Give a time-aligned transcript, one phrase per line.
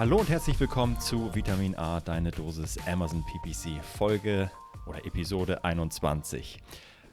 [0.00, 4.50] Hallo und herzlich willkommen zu Vitamin A, deine Dosis Amazon PPC, Folge
[4.86, 6.58] oder Episode 21.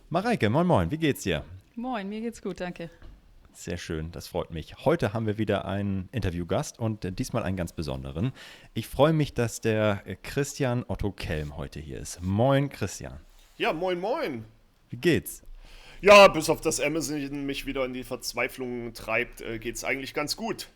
[0.09, 1.43] Mareike, moin moin, wie geht's dir?
[1.75, 2.89] Moin, mir geht's gut, danke.
[3.51, 4.85] Sehr schön, das freut mich.
[4.85, 8.31] Heute haben wir wieder einen Interviewgast und diesmal einen ganz besonderen.
[8.73, 12.23] Ich freue mich, dass der Christian Otto Kelm heute hier ist.
[12.23, 13.19] Moin, Christian.
[13.57, 14.45] Ja, moin, moin.
[14.89, 15.43] Wie geht's?
[15.99, 20.37] Ja, bis auf das Amazon mich wieder in die Verzweiflung treibt, äh, geht's eigentlich ganz
[20.37, 20.69] gut.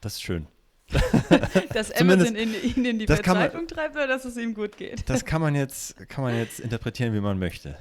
[0.00, 0.48] Das ist schön.
[1.72, 5.08] dass Amazon ihn in, in, die Verzweiflung man, treibt oder dass es ihm gut geht.
[5.08, 7.76] Das kann man jetzt, kann man jetzt interpretieren, wie man möchte.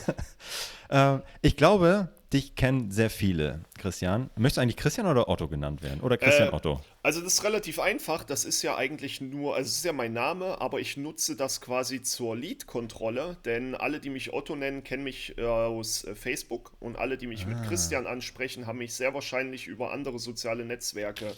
[0.90, 4.30] äh, ich glaube, dich kennen sehr viele, Christian.
[4.36, 6.00] Möchtest du eigentlich Christian oder Otto genannt werden?
[6.00, 6.80] Oder Christian äh, Otto?
[7.02, 8.22] Also das ist relativ einfach.
[8.22, 11.60] Das ist ja eigentlich nur, also es ist ja mein Name, aber ich nutze das
[11.60, 16.72] quasi zur Lead-Kontrolle, denn alle, die mich Otto nennen, kennen mich äh, aus äh, Facebook
[16.78, 17.48] und alle, die mich ah.
[17.48, 21.34] mit Christian ansprechen, haben mich sehr wahrscheinlich über andere soziale Netzwerke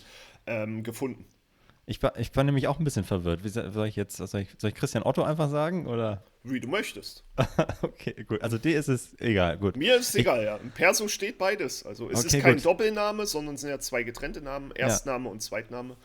[0.46, 1.24] ähm, gefunden.
[1.84, 3.42] Ich war, ich war nämlich auch ein bisschen verwirrt.
[3.42, 5.86] Wie soll ich jetzt, soll ich, soll ich Christian Otto einfach sagen?
[5.86, 6.22] Oder?
[6.44, 7.24] Wie du möchtest.
[7.82, 8.40] okay, gut.
[8.40, 9.76] Also dir ist es egal, gut.
[9.76, 10.56] Mir ist es egal, ja.
[10.56, 11.84] Im Perso steht beides.
[11.84, 12.64] Also es okay, ist kein gut.
[12.64, 15.32] Doppelname, sondern es sind ja zwei getrennte Namen, Erstname ja.
[15.32, 15.96] und Zweitname.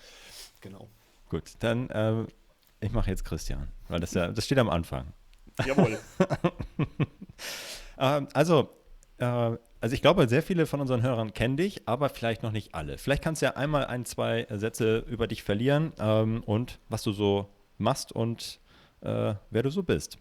[0.62, 0.90] Genau.
[1.30, 2.26] Gut, dann äh,
[2.80, 5.14] ich mache jetzt Christian, weil das ja, das steht am Anfang.
[5.66, 5.98] Jawohl.
[8.00, 8.70] ähm, also,
[9.18, 12.74] äh, also ich glaube, sehr viele von unseren Hörern kennen dich, aber vielleicht noch nicht
[12.74, 12.98] alle.
[12.98, 17.12] Vielleicht kannst du ja einmal ein, zwei Sätze über dich verlieren ähm, und was du
[17.12, 18.60] so machst und
[19.02, 20.18] äh, wer du so bist.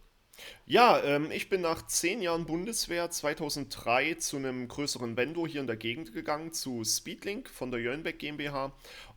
[0.66, 5.66] Ja, ähm, ich bin nach zehn Jahren Bundeswehr 2003 zu einem größeren Vendor hier in
[5.66, 8.72] der Gegend gegangen, zu Speedlink von der Jörnbeck GmbH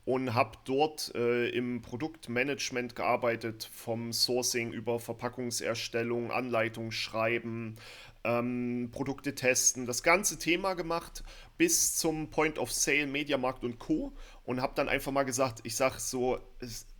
[0.06, 7.75] und habe dort äh, im Produktmanagement gearbeitet, vom Sourcing über Verpackungserstellung, Anleitung schreiben,
[8.24, 11.24] ähm, Produkte testen, das ganze Thema gemacht
[11.57, 14.13] bis zum Point of Sale, Mediamarkt und Co.
[14.44, 16.40] Und habe dann einfach mal gesagt, ich sage so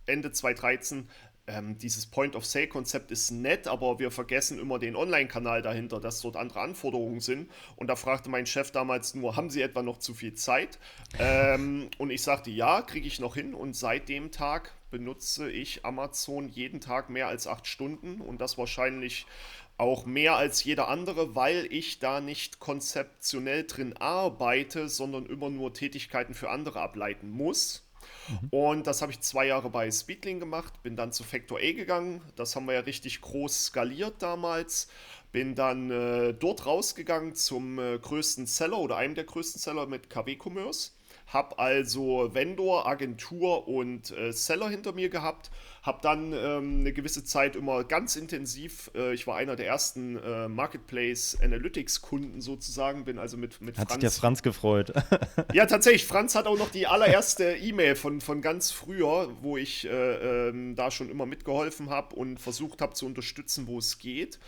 [0.06, 1.08] Ende 2013,
[1.50, 6.60] ähm, dieses Point-of-Sale-Konzept ist nett, aber wir vergessen immer den Online-Kanal dahinter, dass dort andere
[6.60, 7.50] Anforderungen sind.
[7.76, 10.78] Und da fragte mein Chef damals nur, haben Sie etwa noch zu viel Zeit?
[11.18, 13.54] Ähm, und ich sagte, ja, kriege ich noch hin.
[13.54, 18.58] Und seit dem Tag benutze ich Amazon jeden Tag mehr als acht Stunden und das
[18.58, 19.26] wahrscheinlich
[19.80, 25.72] auch mehr als jeder andere, weil ich da nicht konzeptionell drin arbeite, sondern immer nur
[25.72, 27.82] Tätigkeiten für andere ableiten muss.
[28.28, 28.48] Mhm.
[28.50, 32.20] Und das habe ich zwei Jahre bei Speedling gemacht, bin dann zu Factor A gegangen.
[32.36, 34.88] Das haben wir ja richtig groß skaliert damals.
[35.32, 40.10] Bin dann äh, dort rausgegangen zum äh, größten Seller oder einem der größten Seller mit
[40.10, 40.90] KW Commerce
[41.32, 45.50] habe also Vendor, Agentur und äh, Seller hinter mir gehabt.
[45.82, 50.16] Habe dann ähm, eine gewisse Zeit immer ganz intensiv, äh, ich war einer der ersten
[50.16, 53.90] äh, Marketplace Analytics Kunden sozusagen, bin also mit, mit hat Franz.
[53.90, 54.92] Hat sich der Franz gefreut.
[55.54, 56.04] ja, tatsächlich.
[56.04, 60.74] Franz hat auch noch die allererste E-Mail von, von ganz früher, wo ich äh, ähm,
[60.74, 64.38] da schon immer mitgeholfen habe und versucht habe zu unterstützen, wo es geht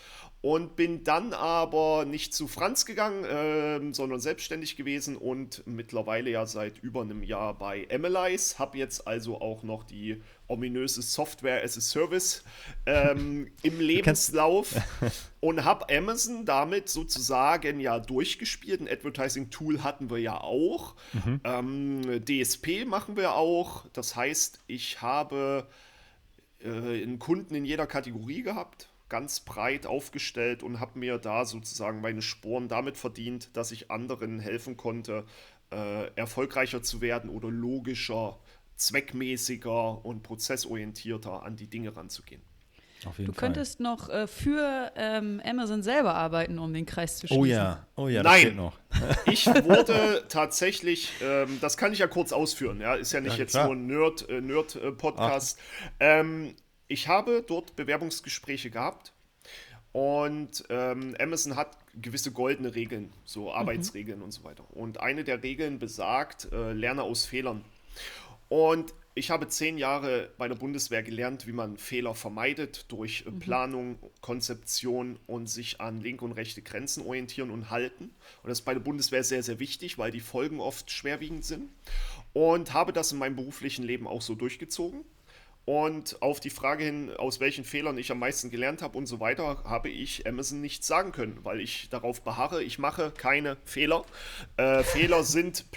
[0.42, 6.46] und bin dann aber nicht zu Franz gegangen, äh, sondern selbstständig gewesen und mittlerweile ja
[6.46, 8.58] seit über einem Jahr bei Emilize.
[8.58, 12.44] Habe jetzt also auch noch die ominöse Software as a Service
[12.86, 14.74] ähm, im Lebenslauf
[15.40, 18.80] und habe Amazon damit sozusagen ja durchgespielt.
[18.80, 20.94] Ein Advertising-Tool hatten wir ja auch.
[21.12, 21.40] Mhm.
[21.44, 23.86] Ähm, DSP machen wir auch.
[23.92, 25.66] Das heißt, ich habe
[26.60, 32.00] äh, einen Kunden in jeder Kategorie gehabt ganz breit aufgestellt und habe mir da sozusagen
[32.00, 35.26] meine Sporen damit verdient, dass ich anderen helfen konnte,
[35.70, 38.38] äh, erfolgreicher zu werden oder logischer,
[38.86, 42.42] zweckmäßiger und prozessorientierter an die Dinge ranzugehen.
[43.18, 43.84] du könntest Fall.
[43.84, 47.42] noch äh, für ähm, Amazon selber arbeiten, um den Kreis zu schließen.
[47.42, 48.78] Oh ja, oh ja, das Nein, noch.
[49.26, 53.38] ich wurde tatsächlich, ähm, das kann ich ja kurz ausführen, ja, ist ja nicht ja,
[53.38, 53.74] jetzt klar.
[53.74, 55.58] nur ein Nerd-Podcast.
[55.98, 56.54] Äh, Nerd, ähm,
[56.88, 59.12] ich habe dort Bewerbungsgespräche gehabt
[59.92, 63.56] und ähm, Amazon hat gewisse goldene Regeln, so mhm.
[63.56, 64.24] Arbeitsregeln mhm.
[64.24, 64.64] und so weiter.
[64.70, 67.64] Und eine der Regeln besagt, äh, lerne aus Fehlern.
[68.52, 73.38] Und ich habe zehn Jahre bei der Bundeswehr gelernt, wie man Fehler vermeidet durch mhm.
[73.38, 78.10] Planung, Konzeption und sich an linke und rechte Grenzen orientieren und halten.
[78.42, 81.70] Und das ist bei der Bundeswehr sehr, sehr wichtig, weil die Folgen oft schwerwiegend sind.
[82.34, 85.02] und habe das in meinem beruflichen Leben auch so durchgezogen.
[85.64, 89.18] Und auf die Frage hin, aus welchen Fehlern ich am meisten gelernt habe und so
[89.18, 94.04] weiter, habe ich Amazon nichts sagen können, weil ich darauf beharre, ich mache keine Fehler.
[94.58, 95.70] Äh, Fehler sind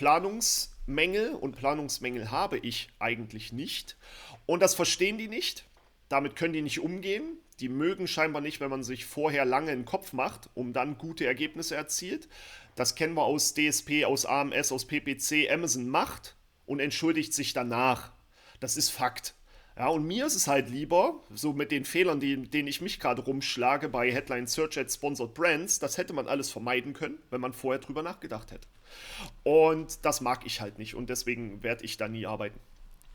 [0.86, 3.98] Planungsmängel und Planungsmängel habe ich eigentlich nicht.
[4.46, 5.66] Und das verstehen die nicht.
[6.10, 7.40] Damit können die nicht umgehen.
[7.60, 10.98] Die mögen scheinbar nicht, wenn man sich vorher lange in den Kopf macht, um dann
[10.98, 12.28] gute Ergebnisse erzielt.
[12.76, 15.50] Das kennen wir aus DSP, aus AMS, aus PPC.
[15.50, 16.36] Amazon macht
[16.66, 18.12] und entschuldigt sich danach.
[18.60, 19.34] Das ist Fakt.
[19.78, 23.00] Ja, und mir ist es halt lieber, so mit den Fehlern, die, denen ich mich
[23.00, 27.42] gerade rumschlage bei Headline Search at Sponsored Brands, das hätte man alles vermeiden können, wenn
[27.42, 28.68] man vorher drüber nachgedacht hätte.
[29.44, 32.60] Und das mag ich halt nicht und deswegen werde ich da nie arbeiten.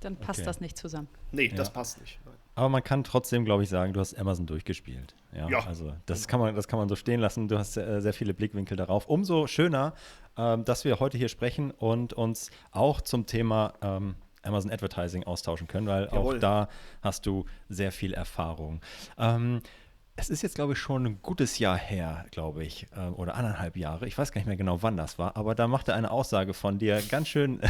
[0.01, 0.47] Dann passt okay.
[0.47, 1.09] das nicht zusammen.
[1.31, 1.57] Nee, ja.
[1.57, 2.19] das passt nicht.
[2.25, 2.35] Nein.
[2.55, 5.15] Aber man kann trotzdem, glaube ich, sagen, du hast Amazon durchgespielt.
[5.33, 5.67] Ja, ja.
[5.67, 7.49] also das kann, man, das kann man so stehen lassen.
[7.49, 9.09] Du hast äh, sehr viele Blickwinkel darauf.
[9.09, 9.95] Umso schöner,
[10.37, 15.69] ähm, dass wir heute hier sprechen und uns auch zum Thema ähm, Amazon Advertising austauschen
[15.69, 16.37] können, weil Jawohl.
[16.37, 16.69] auch da
[17.03, 18.81] hast du sehr viel Erfahrung.
[19.19, 19.61] Ähm,
[20.21, 23.77] es ist jetzt, glaube ich, schon ein gutes Jahr her, glaube ich, äh, oder anderthalb
[23.77, 24.07] Jahre.
[24.07, 26.79] Ich weiß gar nicht mehr genau, wann das war, aber da machte eine Aussage von
[26.79, 27.61] dir ganz schön.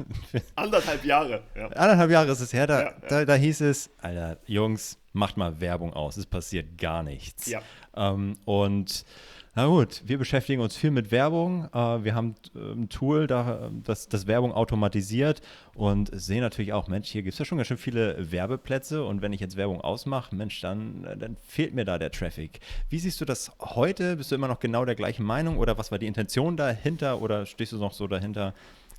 [0.54, 1.42] anderthalb Jahre.
[1.56, 1.68] Ja.
[1.68, 2.66] Anderthalb Jahre ist es her.
[2.66, 3.08] Da, ja, ja.
[3.08, 6.18] da, da hieß es, Alter, Jungs, macht mal Werbung aus.
[6.18, 7.46] Es passiert gar nichts.
[7.46, 7.62] Ja.
[7.96, 9.04] Ähm, und
[9.56, 11.68] na gut, wir beschäftigen uns viel mit Werbung.
[11.72, 15.42] Äh, wir haben äh, ein Tool, das, das Werbung automatisiert
[15.74, 19.22] und sehen natürlich auch, Mensch, hier gibt es ja schon ganz schön viele Werbeplätze und
[19.22, 22.60] wenn ich jetzt Werbung ausmache, Mensch, dann, dann fehlt mir da der Traffic.
[22.88, 24.16] Wie siehst du das heute?
[24.16, 27.46] Bist du immer noch genau der gleichen Meinung oder was war die Intention dahinter oder
[27.46, 28.54] stehst du noch so dahinter?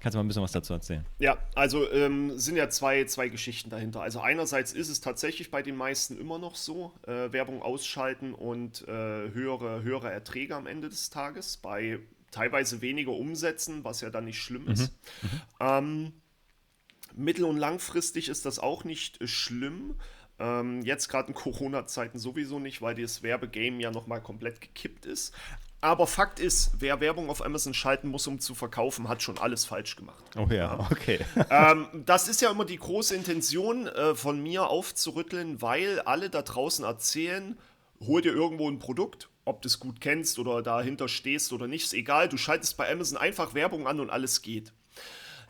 [0.06, 1.04] Kannst du mal ein bisschen was dazu erzählen?
[1.18, 4.04] Ja, also ähm, sind ja zwei, zwei Geschichten dahinter.
[4.04, 8.88] Also einerseits ist es tatsächlich bei den meisten immer noch so, äh, Werbung ausschalten und
[8.88, 11.98] äh, höhere, höhere Erträge am Ende des Tages bei
[12.30, 14.94] teilweise weniger Umsätzen, was ja dann nicht schlimm ist.
[15.24, 15.30] Mhm.
[15.30, 15.42] Mhm.
[15.60, 16.14] Ähm,
[17.16, 19.96] mittel- und langfristig ist das auch nicht schlimm.
[20.38, 25.34] Ähm, jetzt gerade in Corona-Zeiten sowieso nicht, weil das Werbegame ja nochmal komplett gekippt ist.
[25.82, 29.66] Aber Fakt ist, wer Werbung auf Amazon schalten muss, um zu verkaufen, hat schon alles
[29.66, 30.24] falsch gemacht.
[30.36, 31.20] Oh ja, okay.
[31.50, 36.42] ähm, das ist ja immer die große Intention äh, von mir aufzurütteln, weil alle da
[36.42, 37.58] draußen erzählen,
[38.00, 41.86] hol dir irgendwo ein Produkt, ob du es gut kennst oder dahinter stehst oder nicht,
[41.86, 42.30] ist egal.
[42.30, 44.74] Du schaltest bei Amazon einfach Werbung an und alles geht.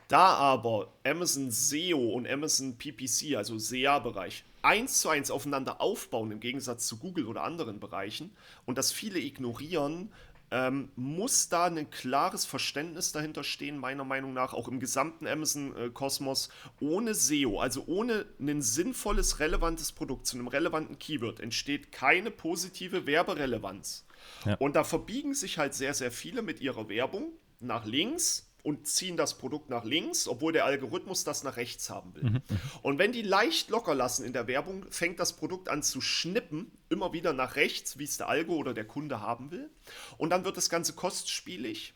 [0.08, 6.40] Da aber Amazon SEO und Amazon PPC, also SEA-Bereich, eins zu eins aufeinander aufbauen, im
[6.40, 8.36] Gegensatz zu Google oder anderen Bereichen,
[8.66, 10.12] und das viele ignorieren,
[10.52, 16.50] ähm, muss da ein klares Verständnis dahinter stehen, meiner Meinung nach, auch im gesamten Amazon-Kosmos.
[16.80, 23.08] Ohne SEO, also ohne ein sinnvolles, relevantes Produkt zu einem relevanten Keyword, entsteht keine positive
[23.08, 24.06] Werberelevanz.
[24.46, 24.56] Ja.
[24.56, 29.16] Und da verbiegen sich halt sehr, sehr viele mit ihrer Werbung nach links und ziehen
[29.16, 32.24] das Produkt nach links, obwohl der Algorithmus das nach rechts haben will.
[32.24, 32.42] Mhm.
[32.82, 36.72] Und wenn die leicht locker lassen in der Werbung, fängt das Produkt an zu schnippen,
[36.90, 39.70] immer wieder nach rechts, wie es der Algo oder der Kunde haben will.
[40.18, 41.94] Und dann wird das Ganze kostspielig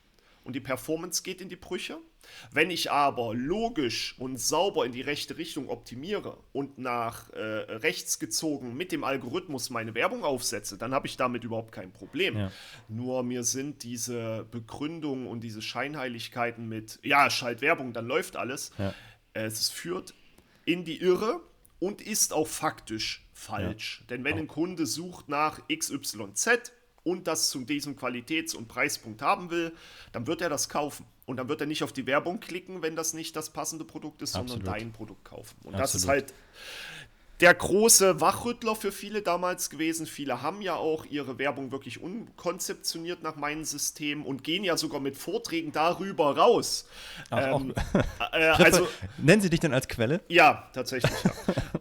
[0.49, 1.99] und die Performance geht in die Brüche.
[2.51, 8.17] Wenn ich aber logisch und sauber in die rechte Richtung optimiere und nach äh, rechts
[8.17, 12.35] gezogen mit dem Algorithmus meine Werbung aufsetze, dann habe ich damit überhaupt kein Problem.
[12.35, 12.51] Ja.
[12.87, 18.71] Nur mir sind diese Begründungen und diese Scheinheiligkeiten mit, ja, schalt Werbung, dann läuft alles.
[18.79, 18.95] Ja.
[19.33, 20.15] Es führt
[20.65, 21.41] in die Irre
[21.77, 23.99] und ist auch faktisch falsch.
[24.01, 24.07] Ja.
[24.07, 26.71] Denn wenn ein Kunde sucht nach XYZ,
[27.09, 29.73] und das zu diesem Qualitäts- und Preispunkt haben will,
[30.11, 31.05] dann wird er das kaufen.
[31.25, 34.21] Und dann wird er nicht auf die Werbung klicken, wenn das nicht das passende Produkt
[34.21, 34.63] ist, Absolut.
[34.63, 35.55] sondern dein Produkt kaufen.
[35.63, 35.81] Und Absolut.
[35.81, 36.33] das ist halt
[37.39, 40.05] der große Wachrüttler für viele damals gewesen.
[40.05, 44.99] Viele haben ja auch ihre Werbung wirklich unkonzeptioniert nach meinem System und gehen ja sogar
[44.99, 46.85] mit Vorträgen darüber raus.
[47.29, 47.73] Ach, ähm,
[48.33, 48.87] äh, also,
[49.17, 50.19] Nennen Sie dich denn als Quelle?
[50.27, 51.13] Ja, tatsächlich.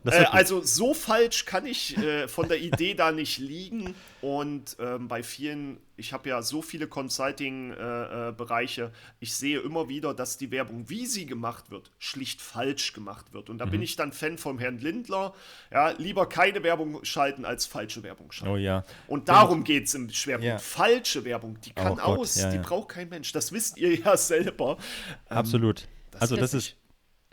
[0.04, 0.12] Ja.
[0.12, 3.94] äh, also so falsch kann ich äh, von der Idee da nicht liegen.
[4.20, 10.14] Und ähm, bei vielen ich habe ja so viele Consulting-Bereiche, äh, ich sehe immer wieder,
[10.14, 13.50] dass die Werbung, wie sie gemacht wird, schlicht falsch gemacht wird.
[13.50, 13.70] Und da mhm.
[13.72, 15.34] bin ich dann Fan vom Herrn Lindler.
[15.72, 18.54] Ja, lieber keine Werbung schalten als falsche Werbung schalten.
[18.54, 18.84] Oh ja.
[19.08, 20.46] Und darum geht es im Schwerpunkt.
[20.46, 20.58] Ja.
[20.58, 22.62] Falsche Werbung, die kann oh aus, ja, die ja.
[22.62, 23.32] braucht kein Mensch.
[23.32, 24.78] Das wisst ihr ja selber.
[25.30, 25.88] Ähm, Absolut.
[26.12, 26.76] Das also das ist,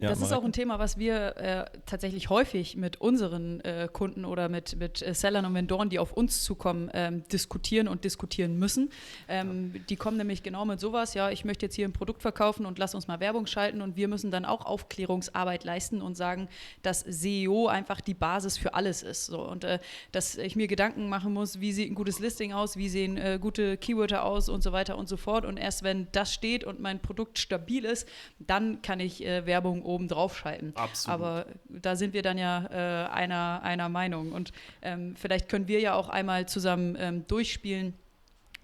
[0.02, 4.26] Ja, das ist auch ein Thema, was wir äh, tatsächlich häufig mit unseren äh, Kunden
[4.26, 8.60] oder mit, mit äh, Sellern und Vendoren, die auf uns zukommen, ähm, diskutieren und diskutieren
[8.60, 8.90] müssen.
[9.30, 9.82] Ähm, ja.
[9.88, 12.78] Die kommen nämlich genau mit sowas, ja, ich möchte jetzt hier ein Produkt verkaufen und
[12.78, 16.50] lass uns mal Werbung schalten und wir müssen dann auch Aufklärungsarbeit leisten und sagen,
[16.82, 19.28] dass SEO einfach die Basis für alles ist.
[19.28, 19.48] So.
[19.48, 19.80] Und äh,
[20.12, 23.40] dass ich mir Gedanken machen muss, wie sieht ein gutes Listing aus, wie sehen äh,
[23.42, 25.46] gute Keywörter aus und so weiter und so fort.
[25.46, 28.10] Und erst wenn das steht und mein Produkt stabil ist,
[28.40, 30.74] dann kann ich äh, Werbung oben drauf schalten.
[30.76, 31.14] Absolut.
[31.14, 34.32] Aber da sind wir dann ja äh, einer, einer Meinung.
[34.32, 34.52] Und
[34.82, 37.94] ähm, vielleicht können wir ja auch einmal zusammen ähm, durchspielen.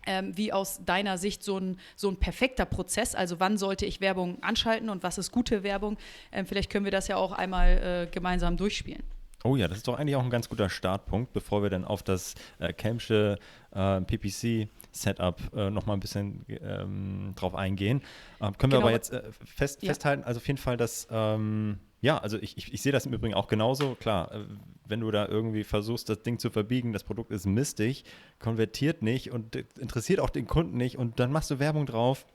[0.08, 4.02] Ähm, wie aus deiner Sicht so ein, so ein perfekter Prozess, also wann sollte ich
[4.02, 5.96] Werbung anschalten und was ist gute Werbung?
[6.32, 9.04] Ähm, vielleicht können wir das ja auch einmal äh, gemeinsam durchspielen.
[9.44, 12.02] Oh ja, das ist doch eigentlich auch ein ganz guter Startpunkt, bevor wir dann auf
[12.04, 13.38] das äh, Campsche
[13.74, 18.02] äh, PPC Setup äh, nochmal ein bisschen ähm, drauf eingehen.
[18.42, 18.78] Ähm, können genau.
[18.78, 19.90] wir aber jetzt äh, fest, ja.
[19.90, 23.14] festhalten, also auf jeden Fall, dass, ähm, ja, also ich, ich, ich sehe das im
[23.14, 23.96] Übrigen auch genauso.
[23.96, 24.40] Klar, äh,
[24.88, 28.04] wenn du da irgendwie versuchst, das Ding zu verbiegen, das Produkt ist mistig,
[28.40, 32.26] konvertiert nicht und interessiert auch den Kunden nicht und dann machst du Werbung drauf.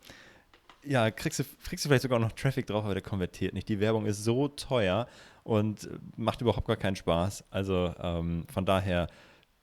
[0.82, 3.68] Ja, kriegst du, kriegst du vielleicht sogar noch Traffic drauf, aber der konvertiert nicht.
[3.68, 5.08] Die Werbung ist so teuer
[5.42, 7.44] und macht überhaupt gar keinen Spaß.
[7.50, 9.08] Also ähm, von daher äh,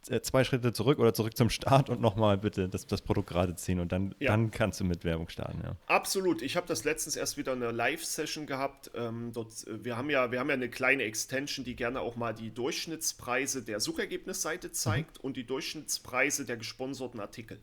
[0.04, 3.80] zwei Schritte zurück oder zurück zum Start und nochmal bitte das, das Produkt gerade ziehen
[3.80, 4.32] und dann, ja.
[4.32, 5.62] dann kannst du mit Werbung starten.
[5.64, 5.76] Ja.
[5.88, 6.42] Absolut.
[6.42, 8.92] Ich habe das letztens erst wieder eine Live-Session gehabt.
[8.96, 12.16] Ähm, dort, äh, wir, haben ja, wir haben ja eine kleine Extension, die gerne auch
[12.16, 15.26] mal die Durchschnittspreise der Suchergebnisseite zeigt mhm.
[15.26, 17.60] und die Durchschnittspreise der gesponserten Artikel.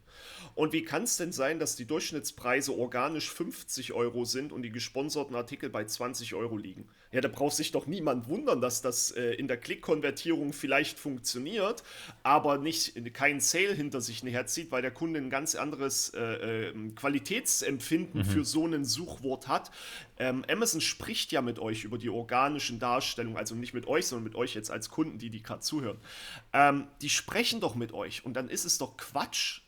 [0.54, 4.72] Und wie kann es denn sein, dass die Durchschnittspreise organisch 50 Euro sind und die
[4.72, 6.88] gesponserten Artikel bei 20 Euro liegen?
[7.12, 11.82] Ja, da braucht sich doch niemand wundern, dass das äh, in der Klickkonvertierung vielleicht funktioniert,
[12.22, 16.90] aber nicht keinen Sale hinter sich herzieht, weil der Kunde ein ganz anderes äh, äh,
[16.94, 18.24] Qualitätsempfinden mhm.
[18.24, 19.70] für so ein Suchwort hat.
[20.18, 24.24] Ähm, Amazon spricht ja mit euch über die organischen Darstellungen, also nicht mit euch, sondern
[24.24, 25.98] mit euch jetzt als Kunden, die die gerade zuhören.
[26.52, 29.62] Ähm, die sprechen doch mit euch und dann ist es doch Quatsch,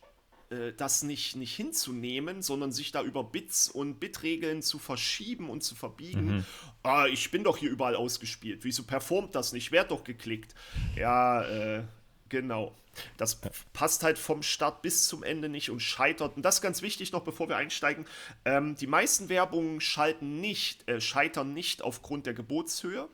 [0.53, 5.63] äh, das nicht, nicht hinzunehmen, sondern sich da über Bits und Bitregeln zu verschieben und
[5.63, 6.37] zu verbiegen.
[6.37, 6.45] Mhm.
[6.83, 8.65] Ah, ich bin doch hier überall ausgespielt.
[8.65, 9.73] Wieso performt das nicht?
[9.73, 10.55] Werd doch geklickt.
[10.97, 11.85] Ja, äh,
[12.33, 12.75] genau.
[13.17, 13.41] Das
[13.73, 16.37] passt halt vom Start bis zum Ende nicht und scheitert.
[16.37, 18.07] Und das ist ganz wichtig noch, bevor wir einsteigen.
[18.45, 23.09] Ähm, die meisten Werbungen schalten nicht, äh, scheitern nicht aufgrund der Gebotshöhe,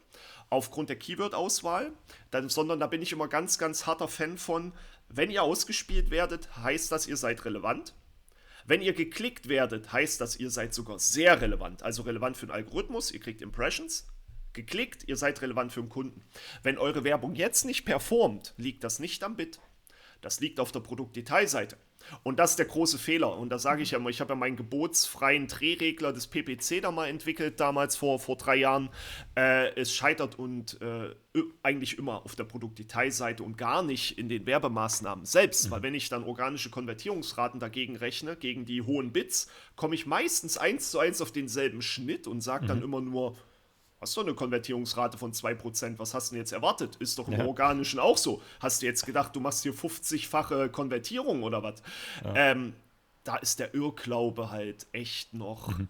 [0.50, 1.92] aufgrund der Keyword-Auswahl,
[2.46, 4.72] sondern da bin ich immer ganz, ganz harter Fan von,
[5.08, 7.94] wenn ihr ausgespielt werdet, heißt das, ihr seid relevant.
[8.66, 11.82] Wenn ihr geklickt werdet, heißt das, ihr seid sogar sehr relevant.
[11.82, 14.06] Also relevant für den Algorithmus, ihr kriegt Impressions.
[14.52, 16.24] Geklickt, ihr seid relevant für den Kunden.
[16.62, 19.60] Wenn eure Werbung jetzt nicht performt, liegt das nicht am Bit.
[20.20, 21.76] Das liegt auf der Produktdetailseite.
[22.22, 23.36] Und das ist der große Fehler.
[23.36, 26.90] Und da sage ich ja immer, ich habe ja meinen gebotsfreien Drehregler des PPC da
[26.90, 28.88] mal entwickelt, damals vor, vor drei Jahren.
[29.36, 31.14] Äh, es scheitert und äh,
[31.62, 35.66] eigentlich immer auf der Produktdetailseite und gar nicht in den Werbemaßnahmen selbst.
[35.66, 35.70] Mhm.
[35.70, 40.56] Weil wenn ich dann organische Konvertierungsraten dagegen rechne, gegen die hohen Bits, komme ich meistens
[40.56, 42.68] eins zu eins auf denselben Schnitt und sage mhm.
[42.68, 43.36] dann immer nur,
[44.00, 45.98] Hast du eine Konvertierungsrate von 2%?
[45.98, 46.96] Was hast du denn jetzt erwartet?
[46.96, 47.44] Ist doch im ja.
[47.44, 48.40] Organischen auch so.
[48.60, 51.82] Hast du jetzt gedacht, du machst hier 50-fache Konvertierung oder was?
[52.24, 52.34] Ja.
[52.34, 52.74] Ähm,
[53.24, 55.88] da ist der Irrglaube halt echt noch mhm.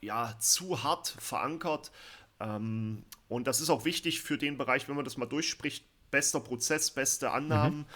[0.00, 1.92] ja, zu hart verankert.
[2.40, 5.84] Ähm, und das ist auch wichtig für den Bereich, wenn man das mal durchspricht.
[6.10, 7.78] Bester Prozess, beste Annahmen.
[7.78, 7.86] Mhm.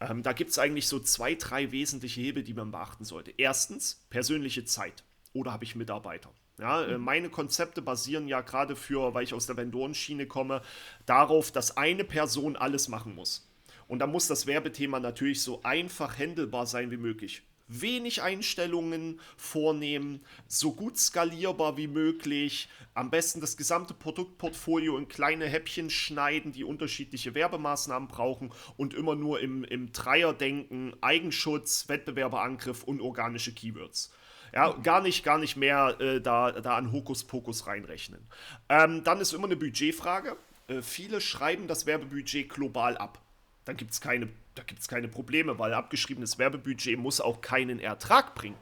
[0.00, 3.32] Ähm, da gibt es eigentlich so zwei, drei wesentliche Hebel, die man beachten sollte.
[3.36, 5.04] Erstens, persönliche Zeit.
[5.32, 6.30] Oder habe ich Mitarbeiter?
[6.60, 7.04] Ja, äh, mhm.
[7.04, 10.62] meine Konzepte basieren ja gerade für, weil ich aus der Vendorenschiene komme,
[11.06, 13.48] darauf, dass eine Person alles machen muss.
[13.88, 17.42] Und da muss das Werbethema natürlich so einfach handelbar sein wie möglich.
[17.66, 25.46] Wenig Einstellungen vornehmen, so gut skalierbar wie möglich, am besten das gesamte Produktportfolio in kleine
[25.46, 33.00] Häppchen schneiden, die unterschiedliche Werbemaßnahmen brauchen und immer nur im, im Dreierdenken Eigenschutz, Wettbewerberangriff und
[33.00, 34.12] organische Keywords.
[34.52, 38.20] Ja, gar nicht, gar nicht mehr äh, da, da an Hokuspokus reinrechnen.
[38.68, 40.36] Ähm, dann ist immer eine Budgetfrage.
[40.68, 43.20] Äh, viele schreiben das Werbebudget global ab.
[43.64, 48.34] Dann gibt es keine, da gibt's keine Probleme, weil abgeschriebenes Werbebudget muss auch keinen Ertrag
[48.34, 48.58] bringen.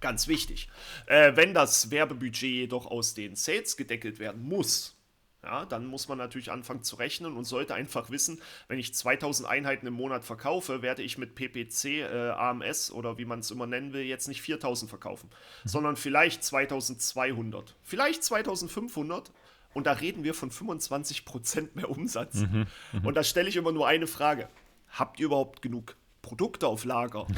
[0.00, 0.68] Ganz wichtig.
[1.06, 4.96] Äh, wenn das Werbebudget jedoch aus den Sales gedeckelt werden muss,
[5.42, 9.48] ja, dann muss man natürlich anfangen zu rechnen und sollte einfach wissen, wenn ich 2000
[9.48, 13.66] Einheiten im Monat verkaufe, werde ich mit PPC, äh, AMS oder wie man es immer
[13.66, 15.30] nennen will, jetzt nicht 4000 verkaufen,
[15.64, 15.68] mhm.
[15.68, 19.32] sondern vielleicht 2200, vielleicht 2500
[19.72, 22.34] und da reden wir von 25% mehr Umsatz.
[22.34, 23.06] Mhm, mh.
[23.06, 24.48] Und da stelle ich immer nur eine Frage.
[24.90, 27.26] Habt ihr überhaupt genug Produkte auf Lager?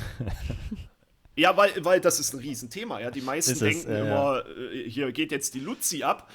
[1.35, 3.01] Ja, weil, weil das ist ein Riesenthema.
[3.01, 3.11] Ja.
[3.11, 4.45] Die meisten ist denken es, äh, immer,
[4.87, 6.31] hier geht jetzt die Luzi ab.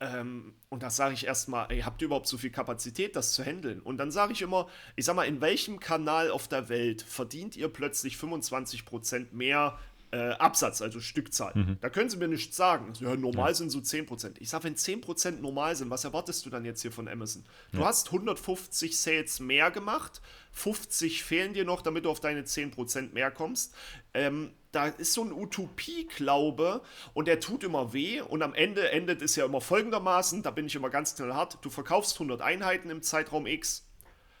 [0.00, 3.44] Ähm, und da sage ich erstmal, ey, habt ihr überhaupt so viel Kapazität, das zu
[3.44, 3.80] handeln?
[3.80, 4.66] Und dann sage ich immer,
[4.96, 9.78] ich sag mal, in welchem Kanal auf der Welt verdient ihr plötzlich 25% mehr
[10.12, 11.52] äh, Absatz, also Stückzahl.
[11.54, 11.76] Mhm.
[11.80, 12.92] Da können sie mir nichts sagen.
[12.98, 13.54] Ja, normal ja.
[13.54, 14.36] sind so 10%.
[14.40, 17.44] Ich sage, wenn 10% normal sind, was erwartest du dann jetzt hier von Amazon?
[17.72, 17.86] Du ja.
[17.86, 23.30] hast 150 Sales mehr gemacht, 50 fehlen dir noch, damit du auf deine 10% mehr
[23.30, 23.74] kommst.
[24.14, 29.22] Ähm, da ist so ein Utopie-Glaube und der tut immer weh und am Ende endet
[29.22, 33.02] es ja immer folgendermaßen, da bin ich immer ganz knallhart, du verkaufst 100 Einheiten im
[33.02, 33.86] Zeitraum X,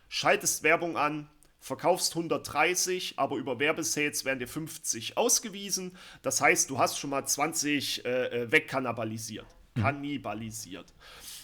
[0.08, 1.28] schaltest Werbung an,
[1.60, 5.96] verkaufst 130, aber über Werbesales werden dir 50 ausgewiesen.
[6.22, 9.46] Das heißt, du hast schon mal 20 äh, äh, wegkannibalisiert.
[9.74, 9.82] Mhm.
[9.82, 10.92] Kannibalisiert.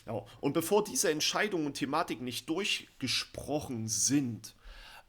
[0.07, 0.25] Ja.
[0.41, 4.56] Und bevor diese Entscheidungen und Thematiken nicht durchgesprochen sind,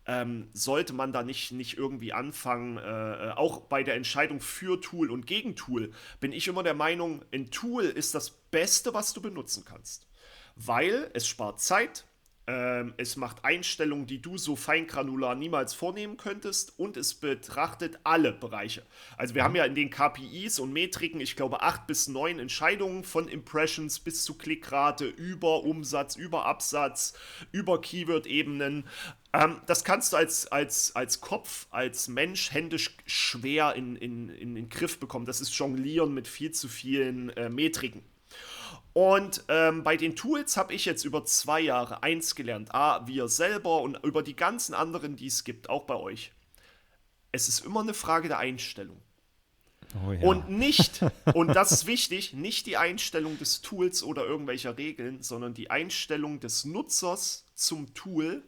[0.07, 4.79] ähm, sollte man da nicht, nicht irgendwie anfangen, äh, äh, auch bei der Entscheidung für
[4.81, 9.13] Tool und gegen Tool, bin ich immer der Meinung, ein Tool ist das Beste, was
[9.13, 10.07] du benutzen kannst.
[10.55, 12.06] Weil es spart Zeit,
[12.47, 18.31] ähm, es macht Einstellungen, die du so feingranular niemals vornehmen könntest und es betrachtet alle
[18.31, 18.83] Bereiche.
[19.17, 19.45] Also wir mhm.
[19.45, 23.99] haben ja in den KPIs und Metriken, ich glaube, acht bis neun Entscheidungen von Impressions
[23.99, 27.13] bis zu Klickrate, über Umsatz, über Absatz,
[27.51, 28.85] über Keyword-Ebenen.
[29.33, 34.55] Ähm, das kannst du als, als, als Kopf, als Mensch händisch schwer in, in, in
[34.55, 35.25] den Griff bekommen.
[35.25, 38.03] Das ist Jonglieren mit viel zu vielen äh, Metriken.
[38.97, 42.73] Und ähm, bei den Tools habe ich jetzt über zwei Jahre eins gelernt.
[42.73, 46.31] A, wir selber und über die ganzen anderen, die es gibt, auch bei euch.
[47.31, 48.99] Es ist immer eine Frage der Einstellung.
[50.03, 50.21] Oh ja.
[50.21, 55.53] Und nicht, und das ist wichtig, nicht die Einstellung des Tools oder irgendwelcher Regeln, sondern
[55.53, 58.43] die Einstellung des Nutzers zum Tool.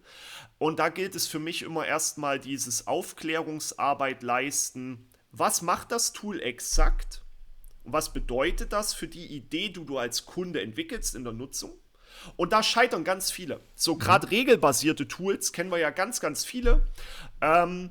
[0.58, 5.12] Und da gilt es für mich immer erstmal dieses Aufklärungsarbeit leisten.
[5.32, 7.22] Was macht das Tool exakt?
[7.90, 11.72] Und was bedeutet das für die Idee, die du als Kunde entwickelst in der Nutzung?
[12.36, 13.62] Und da scheitern ganz viele.
[13.74, 14.34] So gerade mhm.
[14.34, 16.86] regelbasierte Tools kennen wir ja ganz, ganz viele.
[17.42, 17.90] Ähm,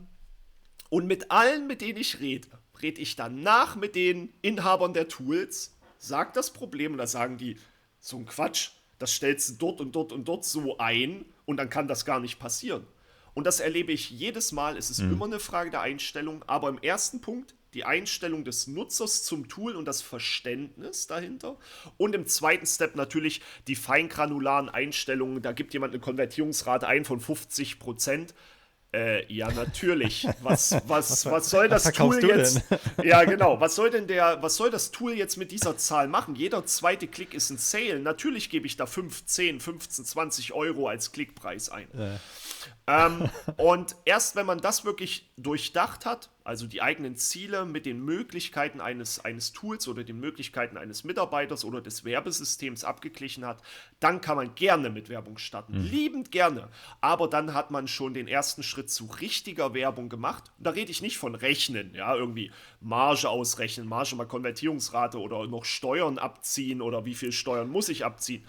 [0.89, 2.47] und mit allen, mit denen ich rede,
[2.81, 7.57] rede ich danach mit den Inhabern der Tools, sag das Problem und da sagen die,
[7.99, 11.71] so ein Quatsch, das stellst du dort und dort und dort so ein und dann
[11.71, 12.87] kann das gar nicht passieren.
[13.35, 14.77] Und das erlebe ich jedes Mal.
[14.77, 15.15] Es ist mhm.
[15.15, 16.45] immer eine Frage der Einstellung.
[16.47, 21.57] Aber im ersten Punkt die Einstellung des Nutzers zum Tool und das Verständnis dahinter.
[21.97, 25.43] Und im zweiten Step natürlich die feingranularen Einstellungen.
[25.43, 28.35] Da gibt jemand eine Konvertierungsrate ein von 50 Prozent.
[28.91, 30.27] Äh, ja, natürlich.
[30.41, 32.63] Was, was, was soll das Tool jetzt?
[33.05, 33.61] Ja, genau.
[33.61, 36.35] Was soll denn der, was soll das Tool jetzt mit dieser Zahl machen?
[36.37, 37.99] Jeder zweite Klick ist ein Sale.
[38.01, 41.89] Natürlich gebe ich da 5, 10, 15, 20 Euro als Klickpreis ein.
[41.93, 42.17] Äh.
[42.89, 48.03] Ähm, und erst wenn man das wirklich durchdacht hat, also die eigenen Ziele mit den
[48.03, 53.63] Möglichkeiten eines, eines Tools oder den Möglichkeiten eines Mitarbeiters oder des Werbesystems abgeglichen hat,
[54.01, 55.79] dann kann man gerne mit Werbung starten.
[55.79, 55.85] Mhm.
[55.85, 56.69] Liebend gerne.
[57.03, 60.45] Aber dann hat man schon den ersten Schritt zu richtiger Werbung gemacht.
[60.57, 65.47] Und da rede ich nicht von Rechnen, ja, irgendwie Marge ausrechnen, Marge mal Konvertierungsrate oder
[65.47, 68.47] noch Steuern abziehen oder wie viel Steuern muss ich abziehen,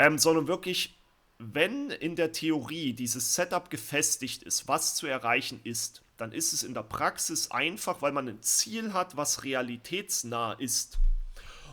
[0.00, 0.99] ähm, sondern wirklich
[1.42, 6.62] wenn in der Theorie dieses Setup gefestigt ist, was zu erreichen ist, dann ist es
[6.62, 10.98] in der Praxis einfach, weil man ein Ziel hat, was realitätsnah ist.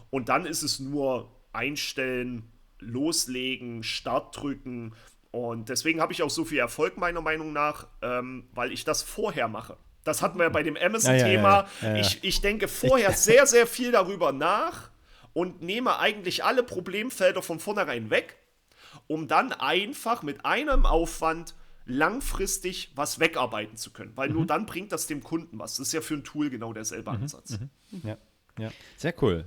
[0.10, 2.50] Und dann ist es nur einstellen,
[2.80, 4.96] loslegen, Start drücken.
[5.32, 9.04] Und deswegen habe ich auch so viel Erfolg meiner Meinung nach, ähm, weil ich das
[9.04, 9.76] vorher mache.
[10.06, 11.68] Das hatten wir ja bei dem Amazon-Thema.
[11.82, 14.92] Ja, ja, ja, ich, ich denke vorher sehr, sehr viel darüber nach
[15.34, 18.38] und nehme eigentlich alle Problemfelder von vornherein weg
[19.08, 24.12] um dann einfach mit einem Aufwand langfristig was wegarbeiten zu können.
[24.16, 24.36] Weil mhm.
[24.36, 25.78] nur dann bringt das dem Kunden was.
[25.78, 27.24] Das ist ja für ein Tool genau derselbe mhm.
[27.24, 27.58] Ansatz.
[27.60, 28.02] Mhm.
[28.04, 28.18] Ja.
[28.60, 29.46] Ja, sehr cool.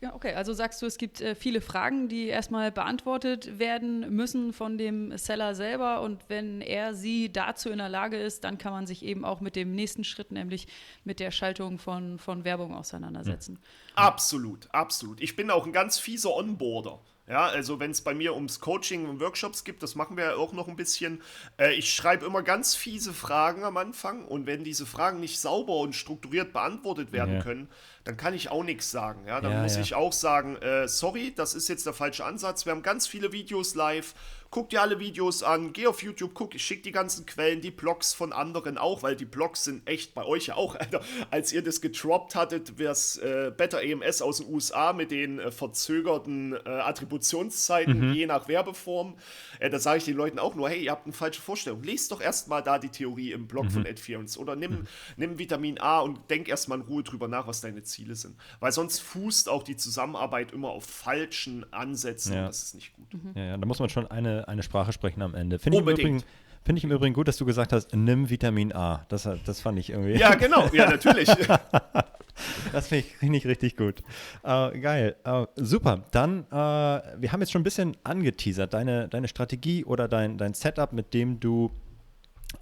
[0.00, 0.14] Ja.
[0.14, 4.78] Okay, also sagst du, es gibt äh, viele Fragen, die erstmal beantwortet werden müssen von
[4.78, 8.86] dem Seller selber und wenn er sie dazu in der Lage ist, dann kann man
[8.86, 10.68] sich eben auch mit dem nächsten Schritt, nämlich
[11.02, 13.58] mit der Schaltung von, von Werbung auseinandersetzen.
[13.96, 15.20] Absolut, absolut.
[15.20, 17.00] Ich bin auch ein ganz fieser Onboarder.
[17.26, 20.34] Ja, also wenn es bei mir ums Coaching und Workshops gibt, das machen wir ja
[20.36, 21.22] auch noch ein bisschen.
[21.58, 25.78] Äh, ich schreibe immer ganz fiese Fragen am Anfang und wenn diese Fragen nicht sauber
[25.78, 27.42] und strukturiert beantwortet werden ja.
[27.42, 27.68] können,
[28.04, 29.26] dann kann ich auch nichts sagen.
[29.26, 29.80] Ja, dann ja, muss ja.
[29.80, 32.66] ich auch sagen, äh, sorry, das ist jetzt der falsche Ansatz.
[32.66, 34.14] Wir haben ganz viele Videos live.
[34.50, 38.14] Guck dir alle Videos an, geh auf YouTube, guck, schick die ganzen Quellen, die Blogs
[38.14, 41.02] von anderen auch, weil die Blogs sind echt bei euch ja auch, Alter.
[41.30, 45.50] Als ihr das getroppt hattet, wär's äh, Better EMS aus den USA mit den äh,
[45.50, 48.14] verzögerten äh, Attributionszeiten, mhm.
[48.14, 49.14] je nach Werbeform.
[49.58, 51.82] Äh, da sage ich den Leuten auch nur, hey, ihr habt eine falsche Vorstellung.
[51.82, 53.70] Lest doch erstmal da die Theorie im Blog mhm.
[53.70, 54.86] von Adference oder nimm, mhm.
[55.16, 58.36] nimm Vitamin A und denk erstmal in Ruhe drüber nach, was deine Ziele sind.
[58.60, 62.40] Weil sonst fußt auch die Zusammenarbeit immer auf falschen Ansätzen ja.
[62.40, 63.12] und das ist nicht gut.
[63.14, 63.32] Mhm.
[63.34, 65.58] Ja, ja, da muss man schon eine, eine Sprache sprechen am Ende.
[65.58, 66.22] Finde ich, im
[66.64, 69.04] Finde ich im Übrigen gut, dass du gesagt hast, nimm Vitamin A.
[69.10, 70.18] Das, das fand ich irgendwie.
[70.18, 70.66] Ja, genau.
[70.72, 71.28] Ja, natürlich.
[72.72, 74.02] das finde ich richtig, richtig gut.
[74.42, 75.16] Äh, geil.
[75.24, 76.04] Äh, super.
[76.10, 80.54] Dann, äh, wir haben jetzt schon ein bisschen angeteasert, deine, deine Strategie oder dein, dein
[80.54, 81.70] Setup, mit dem du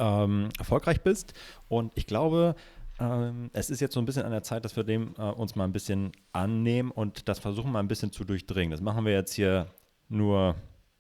[0.01, 1.35] ähm, erfolgreich bist.
[1.69, 2.57] Und ich glaube,
[2.99, 5.55] ähm, es ist jetzt so ein bisschen an der Zeit, dass wir dem äh, uns
[5.55, 8.73] mal ein bisschen annehmen und das versuchen mal ein bisschen zu durchdringen.
[8.73, 9.69] Das machen wir jetzt hier
[10.09, 10.57] nur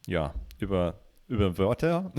[0.07, 0.95] ja, über
[1.29, 2.12] über Wörter,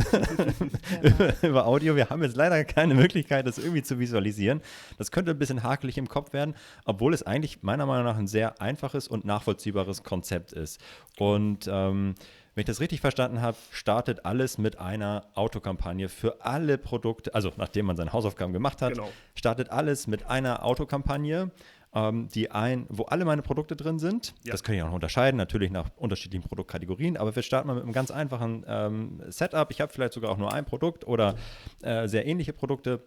[1.04, 1.96] über, über, Audio.
[1.96, 4.62] Wir haben jetzt leider keine Möglichkeit, das irgendwie zu visualisieren.
[4.98, 8.28] Das könnte ein bisschen hakelig im Kopf werden, obwohl es eigentlich meiner Meinung nach ein
[8.28, 10.82] sehr einfaches und nachvollziehbares Konzept ist.
[11.20, 12.16] Und ähm,
[12.56, 17.52] wenn ich das richtig verstanden habe, startet alles mit einer Autokampagne für alle Produkte, also
[17.58, 19.10] nachdem man seine Hausaufgaben gemacht hat, genau.
[19.36, 21.52] startet alles mit einer Autokampagne
[21.94, 24.34] ähm, die ein, wo alle meine Produkte drin sind.
[24.44, 24.52] Ja.
[24.52, 27.84] Das kann ich auch noch unterscheiden, natürlich nach unterschiedlichen Produktkategorien, aber wir starten mal mit
[27.84, 29.70] einem ganz einfachen ähm, Setup.
[29.72, 31.36] Ich habe vielleicht sogar auch nur ein Produkt oder
[31.82, 33.02] äh, sehr ähnliche Produkte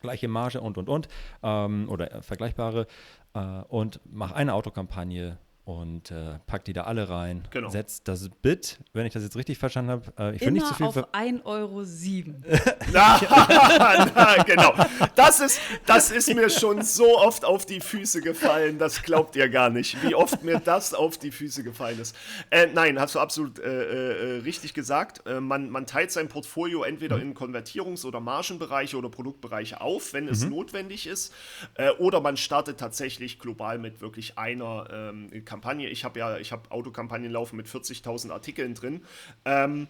[0.00, 1.08] gleiche Marge und und und
[1.42, 2.86] ähm, oder äh, vergleichbare
[3.34, 7.48] äh, und mache eine Autokampagne und äh, packt die da alle rein.
[7.50, 7.70] Genau.
[7.70, 10.74] Setzt das Bit, wenn ich das jetzt richtig verstanden habe, äh, ich will nicht zu
[10.74, 10.86] viel.
[10.86, 11.82] auf 1,07 Euro.
[12.92, 13.20] na,
[14.14, 14.74] na, genau.
[15.14, 19.48] Das ist, das ist mir schon so oft auf die Füße gefallen, das glaubt ihr
[19.48, 22.14] gar nicht, wie oft mir das auf die Füße gefallen ist.
[22.50, 25.26] Äh, nein, hast du absolut äh, äh, richtig gesagt.
[25.26, 27.22] Äh, man, man teilt sein Portfolio entweder mhm.
[27.22, 30.50] in Konvertierungs- oder Margenbereiche oder Produktbereiche auf, wenn es mhm.
[30.50, 31.32] notwendig ist.
[31.98, 35.88] oder man startet tatsächlich global mit wirklich einer ähm, Kampagne.
[35.88, 39.04] Ich habe ja, ich habe Autokampagnen laufen mit 40.000 Artikeln drin.
[39.44, 39.86] Ähm,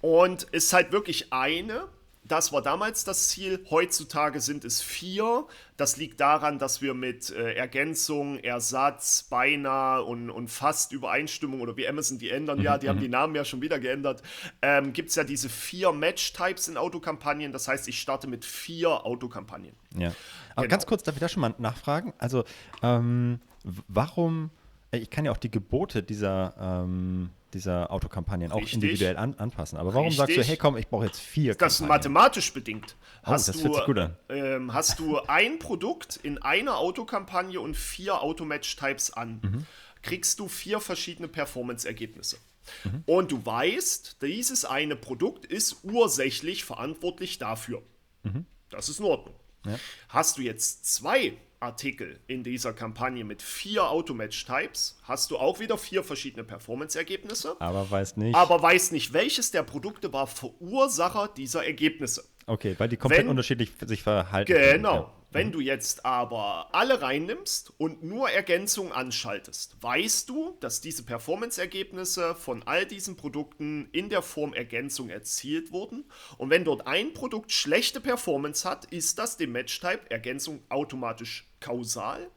[0.00, 1.88] und es ist halt wirklich eine.
[2.24, 3.64] Das war damals das Ziel.
[3.70, 5.46] Heutzutage sind es vier.
[5.76, 11.76] Das liegt daran, dass wir mit äh, Ergänzung, Ersatz, beinahe und, und fast Übereinstimmung oder
[11.76, 13.02] wie Amazon die ändern, mhm, ja, die haben mhm.
[13.02, 14.22] die Namen ja schon wieder geändert,
[14.60, 17.50] ähm, gibt es ja diese vier Match-Types in Autokampagnen.
[17.50, 19.72] Das heißt, ich starte mit vier Autokampagnen.
[19.96, 20.12] Ja.
[20.54, 20.70] Aber genau.
[20.70, 22.12] ganz kurz, darf ich da schon mal nachfragen?
[22.18, 22.44] Also,
[22.82, 23.40] ähm,
[23.88, 24.50] warum
[24.90, 29.78] ich kann ja auch die Gebote dieser, ähm, dieser Autokampagnen auch individuell an, anpassen.
[29.78, 30.18] Aber warum Richtig.
[30.18, 32.96] sagst du, hey komm, ich brauche jetzt vier Das ist mathematisch bedingt.
[33.24, 34.16] Oh, hast, das du, gut an.
[34.28, 39.66] Ähm, hast du ein Produkt in einer Autokampagne und vier Automatch-Types an, mhm.
[40.02, 42.38] kriegst du vier verschiedene Performance-Ergebnisse.
[42.84, 43.02] Mhm.
[43.06, 47.82] Und du weißt, dieses eine Produkt ist ursächlich verantwortlich dafür.
[48.22, 48.46] Mhm.
[48.70, 49.34] Das ist in Ordnung.
[49.66, 49.78] Ja.
[50.08, 55.76] Hast du jetzt zwei Artikel in dieser Kampagne mit vier Automatch-Types hast du auch wieder
[55.76, 57.56] vier verschiedene Performance-Ergebnisse.
[57.58, 58.34] Aber weiß nicht.
[58.34, 62.24] Aber weiß nicht, welches der Produkte war Verursacher dieser Ergebnisse.
[62.46, 64.52] Okay, weil die komplett Wenn, unterschiedlich sich verhalten.
[64.52, 64.94] Genau.
[64.94, 65.12] Ja.
[65.30, 72.34] Wenn du jetzt aber alle reinnimmst und nur Ergänzungen anschaltest, weißt du, dass diese Performance-Ergebnisse
[72.34, 76.06] von all diesen Produkten in der Form Ergänzung erzielt wurden.
[76.38, 82.30] Und wenn dort ein Produkt schlechte Performance hat, ist das dem Match-Type Ergänzung automatisch kausal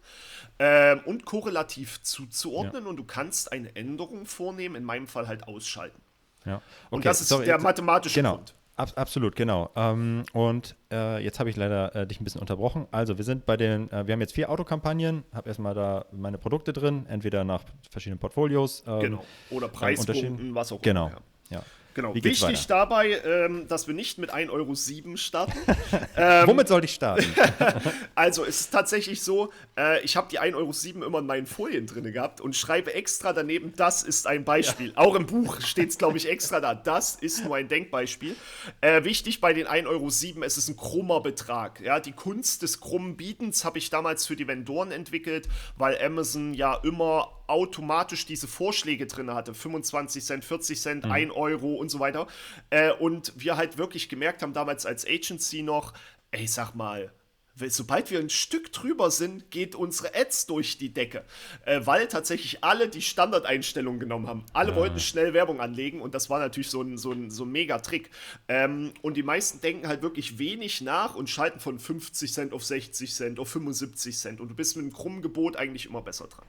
[0.57, 2.83] äh, und korrelativ zuzuordnen.
[2.83, 2.89] Ja.
[2.89, 6.01] Und du kannst eine Änderung vornehmen, in meinem Fall halt ausschalten.
[6.45, 6.55] Ja.
[6.55, 8.35] Okay, und das ist sorry, der mathematische genau.
[8.35, 8.55] Grund.
[8.75, 9.69] Ab, absolut, genau.
[9.75, 12.87] Ähm, und äh, jetzt habe ich leider äh, dich ein bisschen unterbrochen.
[12.91, 16.37] Also wir sind bei den, äh, wir haben jetzt vier Autokampagnen, habe erstmal da meine
[16.37, 18.83] Produkte drin, entweder nach verschiedenen Portfolios.
[18.87, 19.25] Ähm, genau.
[19.49, 21.07] Oder Preispunkten, was auch genau.
[21.07, 21.21] immer.
[21.49, 21.61] Genau.
[21.61, 21.63] Ja.
[21.93, 22.13] Genau.
[22.15, 22.63] Wichtig weiter?
[22.67, 24.75] dabei, ähm, dass wir nicht mit 1,07 Euro
[25.17, 25.57] starten.
[26.17, 27.25] ähm, Womit sollte ich starten?
[28.15, 31.87] also es ist tatsächlich so, äh, ich habe die 1,07 Euro immer in meinen Folien
[31.87, 34.89] drin gehabt und schreibe extra daneben, das ist ein Beispiel.
[34.89, 34.97] Ja.
[34.97, 36.73] Auch im Buch steht es, glaube ich, extra da.
[36.73, 38.35] Das ist nur ein Denkbeispiel.
[38.81, 41.81] Äh, wichtig bei den 1,07 Euro, es ist ein krummer Betrag.
[41.81, 46.53] Ja, die Kunst des krummen Bietens habe ich damals für die Vendoren entwickelt, weil Amazon
[46.53, 49.53] ja immer automatisch diese Vorschläge drin hatte.
[49.53, 51.11] 25 Cent, 40 Cent, mhm.
[51.11, 52.27] 1 Euro und so weiter.
[52.69, 55.93] Äh, und wir halt wirklich gemerkt haben, damals als Agency noch,
[56.31, 57.11] ey, sag mal,
[57.69, 61.23] sobald wir ein Stück drüber sind, geht unsere Ads durch die Decke.
[61.65, 64.45] Äh, weil tatsächlich alle die Standardeinstellungen genommen haben.
[64.53, 64.75] Alle ah.
[64.75, 68.09] wollten schnell Werbung anlegen und das war natürlich so ein, so ein, so ein Mega-Trick.
[68.47, 72.63] Ähm, und die meisten denken halt wirklich wenig nach und schalten von 50 Cent auf
[72.63, 74.41] 60 Cent, auf 75 Cent.
[74.41, 76.45] Und du bist mit einem krummen Gebot eigentlich immer besser dran.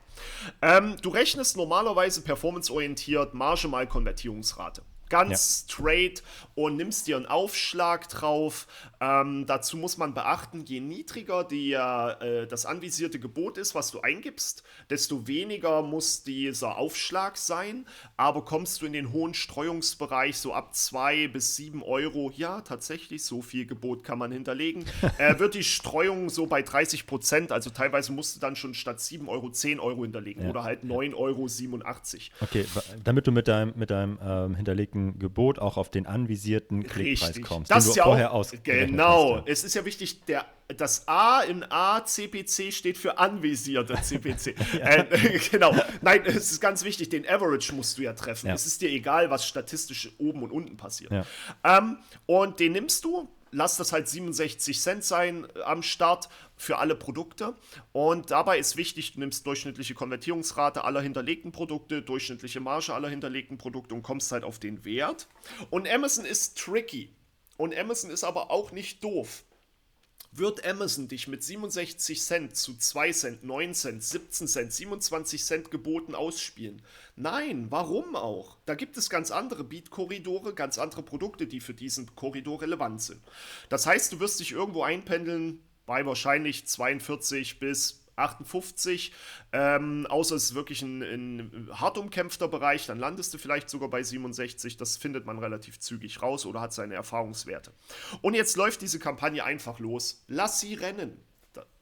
[0.60, 4.82] Ähm, du rechnest normalerweise performanceorientiert Marge mal Konvertierungsrate.
[5.12, 5.74] Ganz ja.
[5.74, 6.22] straight
[6.54, 8.66] und nimmst dir einen Aufschlag drauf.
[8.98, 14.00] Ähm, dazu muss man beachten, je niedriger die, äh, das anvisierte Gebot ist, was du
[14.00, 17.84] eingibst, desto weniger muss dieser Aufschlag sein.
[18.16, 23.22] Aber kommst du in den hohen Streuungsbereich, so ab 2 bis 7 Euro, ja, tatsächlich,
[23.22, 24.86] so viel Gebot kann man hinterlegen,
[25.18, 28.98] äh, wird die Streuung so bei 30 Prozent, also teilweise musst du dann schon statt
[28.98, 30.48] 7 Euro 10 Euro hinterlegen ja.
[30.48, 31.48] oder halt 9,87 Euro.
[32.40, 32.64] Okay,
[33.04, 37.44] damit du mit deinem, mit deinem ähm, hinterlegten Gebot auch auf den anvisierten Klickpreis Richtig.
[37.44, 37.70] kommst.
[37.70, 39.36] Das ist ja vorher auch, genau.
[39.36, 39.52] Hast, ja.
[39.52, 44.54] Es ist ja wichtig, der, das A in ACPC steht für anvisierte CPC.
[44.80, 45.74] äh, genau.
[46.00, 48.48] Nein, es ist ganz wichtig, den Average musst du ja treffen.
[48.48, 48.54] Ja.
[48.54, 51.12] Es ist dir egal, was statistisch oben und unten passiert.
[51.12, 51.26] Ja.
[51.64, 56.78] Ähm, und den nimmst du, lass das halt 67 Cent sein äh, am Start für
[56.78, 57.54] alle Produkte.
[57.92, 63.58] Und dabei ist wichtig, du nimmst durchschnittliche Konvertierungsrate aller hinterlegten Produkte, durchschnittliche Marge aller hinterlegten
[63.58, 65.28] Produkte und kommst halt auf den Wert.
[65.70, 67.14] Und Amazon ist tricky.
[67.56, 69.44] Und Amazon ist aber auch nicht doof
[70.32, 75.70] wird Amazon dich mit 67 Cent zu 2 Cent, 9 Cent, 17 Cent, 27 Cent
[75.70, 76.80] geboten ausspielen?
[77.16, 78.56] Nein, warum auch?
[78.64, 83.20] Da gibt es ganz andere Beat-Korridore, ganz andere Produkte, die für diesen Korridor relevant sind.
[83.68, 89.12] Das heißt, du wirst dich irgendwo einpendeln bei wahrscheinlich 42 bis 58,
[89.52, 93.88] ähm, außer es ist wirklich ein, ein hart umkämpfter Bereich, dann landest du vielleicht sogar
[93.88, 94.76] bei 67.
[94.76, 97.72] Das findet man relativ zügig raus oder hat seine Erfahrungswerte.
[98.20, 100.24] Und jetzt läuft diese Kampagne einfach los.
[100.28, 101.20] Lass sie rennen.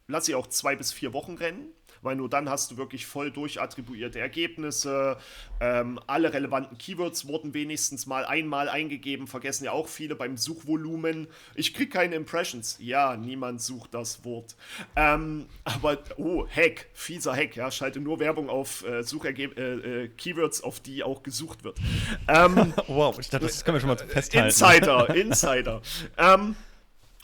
[0.06, 3.30] Lass sie auch zwei bis vier Wochen rennen weil nur dann hast du wirklich voll
[3.30, 5.16] durchattribuierte Ergebnisse.
[5.60, 11.28] Ähm, alle relevanten Keywords wurden wenigstens mal einmal eingegeben, vergessen ja auch viele beim Suchvolumen.
[11.54, 12.78] Ich kriege keine Impressions.
[12.80, 14.56] Ja, niemand sucht das Wort.
[14.96, 20.08] Ähm, aber, oh, Hack, fieser Hack, ja, schalte nur Werbung auf äh, Suchergeb äh, äh,
[20.08, 21.78] Keywords, auf die auch gesucht wird.
[22.28, 24.48] Ähm, wow, ich dachte, das können wir schon mal festhalten.
[24.48, 25.82] Insider, Insider.
[26.18, 26.56] ähm,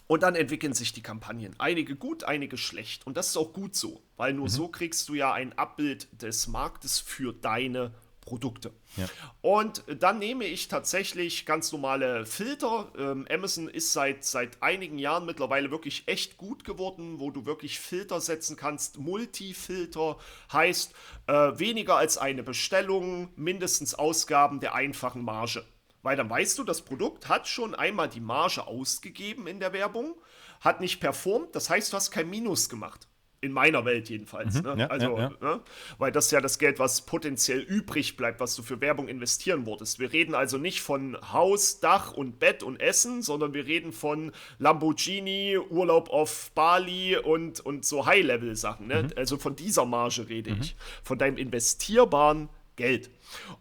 [0.07, 1.55] und dann entwickeln sich die Kampagnen.
[1.59, 3.07] Einige gut, einige schlecht.
[3.07, 4.51] Und das ist auch gut so, weil nur mhm.
[4.51, 7.92] so kriegst du ja ein Abbild des Marktes für deine
[8.27, 8.73] Produkte.
[8.97, 9.09] Ja.
[9.40, 12.92] Und dann nehme ich tatsächlich ganz normale Filter.
[12.99, 17.79] Ähm, Amazon ist seit, seit einigen Jahren mittlerweile wirklich echt gut geworden, wo du wirklich
[17.79, 18.99] Filter setzen kannst.
[18.99, 20.19] Multifilter
[20.53, 20.92] heißt
[21.29, 25.64] äh, weniger als eine Bestellung, mindestens Ausgaben der einfachen Marge.
[26.07, 30.14] Weil dann weißt du, das Produkt hat schon einmal die Marge ausgegeben in der Werbung,
[30.61, 33.09] hat nicht performt, das heißt, du hast kein Minus gemacht.
[33.40, 34.55] In meiner Welt jedenfalls.
[34.55, 34.75] Mhm, ne?
[34.79, 35.55] ja, also, ja, ja.
[35.57, 35.61] Ne?
[35.99, 39.66] weil das ist ja das Geld, was potenziell übrig bleibt, was du für Werbung investieren
[39.66, 39.99] würdest.
[39.99, 44.31] Wir reden also nicht von Haus, Dach und Bett und Essen, sondern wir reden von
[44.61, 48.87] Lamborghini, Urlaub auf Bali und, und so High-Level-Sachen.
[48.87, 49.03] Ne?
[49.03, 49.11] Mhm.
[49.16, 50.61] Also von dieser Marge rede mhm.
[50.61, 50.77] ich.
[51.03, 53.11] Von deinem investierbaren Geld.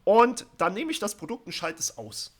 [0.04, 2.35] Und dann nehme ich das Produkt und schalte es aus.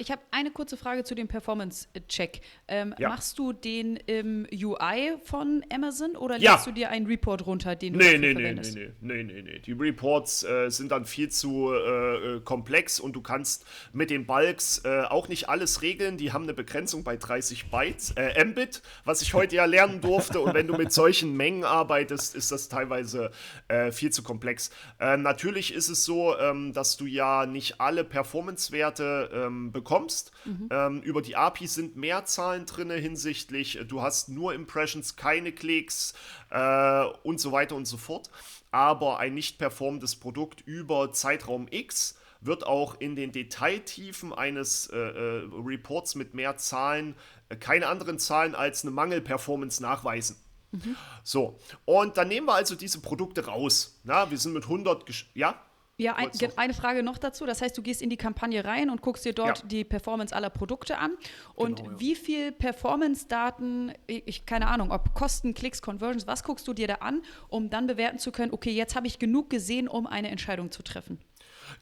[0.00, 2.40] Ich habe eine kurze Frage zu dem Performance-Check.
[2.68, 3.10] Ähm, ja.
[3.10, 6.52] Machst du den im UI von Amazon oder ja.
[6.52, 8.32] lädst du dir einen Report runter, den du nee, nee?
[8.32, 9.58] Nee, nee, nee, nee, nee.
[9.58, 14.24] Die Reports äh, sind dann viel zu äh, äh, komplex und du kannst mit den
[14.24, 16.16] Bulks äh, auch nicht alles regeln.
[16.16, 20.40] Die haben eine Begrenzung bei 30 Bytes, äh, Mbit, was ich heute ja lernen durfte.
[20.40, 23.32] und wenn du mit solchen Mengen arbeitest, ist das teilweise
[23.68, 24.70] äh, viel zu komplex.
[24.98, 30.32] natürlich ist es so, ähm, dass du ja nicht alle Performance-Werte ähm, bekommst bekommst.
[30.44, 30.68] Mhm.
[30.70, 35.52] Ähm, über die API sind mehr Zahlen drin hinsichtlich, äh, du hast nur Impressions, keine
[35.52, 36.14] Klicks
[36.50, 38.30] äh, und so weiter und so fort.
[38.70, 44.96] Aber ein nicht performendes Produkt über Zeitraum X wird auch in den Detailtiefen eines äh,
[44.96, 47.16] äh, Reports mit mehr Zahlen
[47.48, 50.36] äh, keine anderen Zahlen als eine Mangelperformance nachweisen.
[50.70, 50.96] Mhm.
[51.24, 54.00] So, und dann nehmen wir also diese Produkte raus.
[54.04, 55.60] Na, wir sind mit 100, ja?
[56.00, 57.44] Ja, ein, eine Frage noch dazu.
[57.44, 59.66] Das heißt, du gehst in die Kampagne rein und guckst dir dort ja.
[59.66, 61.12] die Performance aller Produkte an.
[61.54, 62.00] Und genau, ja.
[62.00, 66.94] wie viel Performance-Daten, ich keine Ahnung, ob Kosten, Klicks, Conversions, was guckst du dir da
[66.94, 70.70] an, um dann bewerten zu können, okay, jetzt habe ich genug gesehen, um eine Entscheidung
[70.70, 71.18] zu treffen?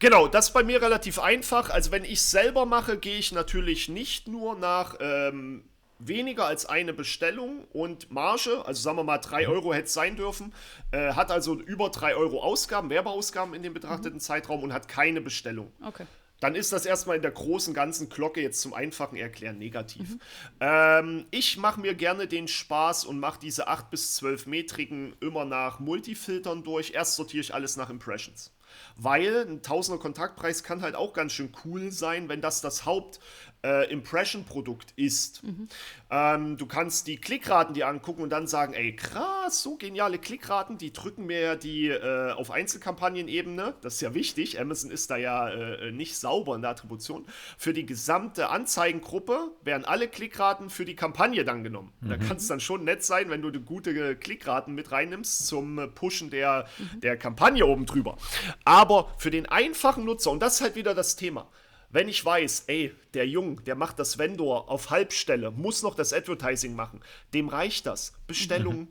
[0.00, 1.70] Genau, das ist bei mir relativ einfach.
[1.70, 5.62] Also wenn ich selber mache, gehe ich natürlich nicht nur nach ähm,
[5.98, 9.52] weniger als eine Bestellung und Marge, also sagen wir mal 3 mhm.
[9.52, 10.54] Euro hätte es sein dürfen,
[10.92, 14.20] äh, hat also über 3 Euro Ausgaben, Werbeausgaben in dem betrachteten mhm.
[14.20, 15.72] Zeitraum und hat keine Bestellung.
[15.82, 16.06] Okay.
[16.40, 20.10] Dann ist das erstmal in der großen ganzen Glocke jetzt zum einfachen Erklären negativ.
[20.10, 20.20] Mhm.
[20.60, 25.44] Ähm, ich mache mir gerne den Spaß und mache diese 8 bis 12 Metriken immer
[25.44, 26.92] nach Multifiltern durch.
[26.92, 28.52] Erst sortiere ich alles nach Impressions.
[28.96, 33.18] Weil ein Tausender Kontaktpreis kann halt auch ganz schön cool sein, wenn das das Haupt
[33.64, 35.42] äh, Impression-Produkt ist.
[35.42, 35.68] Mhm.
[36.10, 40.78] Ähm, du kannst die Klickraten dir angucken und dann sagen, ey, krass, so geniale Klickraten,
[40.78, 45.48] die drücken mir die äh, auf Einzelkampagnenebene, das ist ja wichtig, Amazon ist da ja
[45.48, 50.96] äh, nicht sauber in der Attribution, für die gesamte Anzeigengruppe werden alle Klickraten für die
[50.96, 51.92] Kampagne dann genommen.
[52.00, 52.08] Mhm.
[52.10, 55.90] Da kann es dann schon nett sein, wenn du die gute Klickraten mit reinnimmst zum
[55.94, 57.00] Pushen der, mhm.
[57.00, 58.16] der Kampagne oben drüber.
[58.64, 61.48] Aber für den einfachen Nutzer, und das ist halt wieder das Thema,
[61.90, 66.12] wenn ich weiß, ey, der Jung, der macht das Vendor auf Halbstelle, muss noch das
[66.12, 67.00] Advertising machen,
[67.34, 68.12] dem reicht das.
[68.26, 68.88] Bestellung, mhm.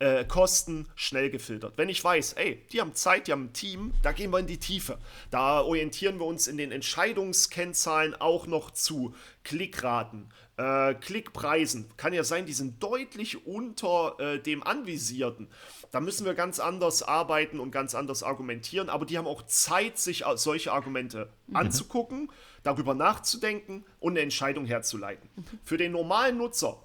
[0.00, 1.74] Äh, Kosten, schnell gefiltert.
[1.76, 4.46] Wenn ich weiß, ey, die haben Zeit, die haben ein Team, da gehen wir in
[4.46, 4.98] die Tiefe.
[5.30, 11.90] Da orientieren wir uns in den Entscheidungskennzahlen auch noch zu Klickraten, äh, Klickpreisen.
[11.96, 15.48] Kann ja sein, die sind deutlich unter äh, dem anvisierten.
[15.90, 19.98] Da müssen wir ganz anders arbeiten und ganz anders argumentieren, aber die haben auch Zeit,
[19.98, 21.56] sich solche Argumente mhm.
[21.56, 22.30] anzugucken,
[22.62, 25.28] darüber nachzudenken und eine Entscheidung herzuleiten.
[25.36, 25.44] Mhm.
[25.62, 26.82] Für den normalen Nutzer,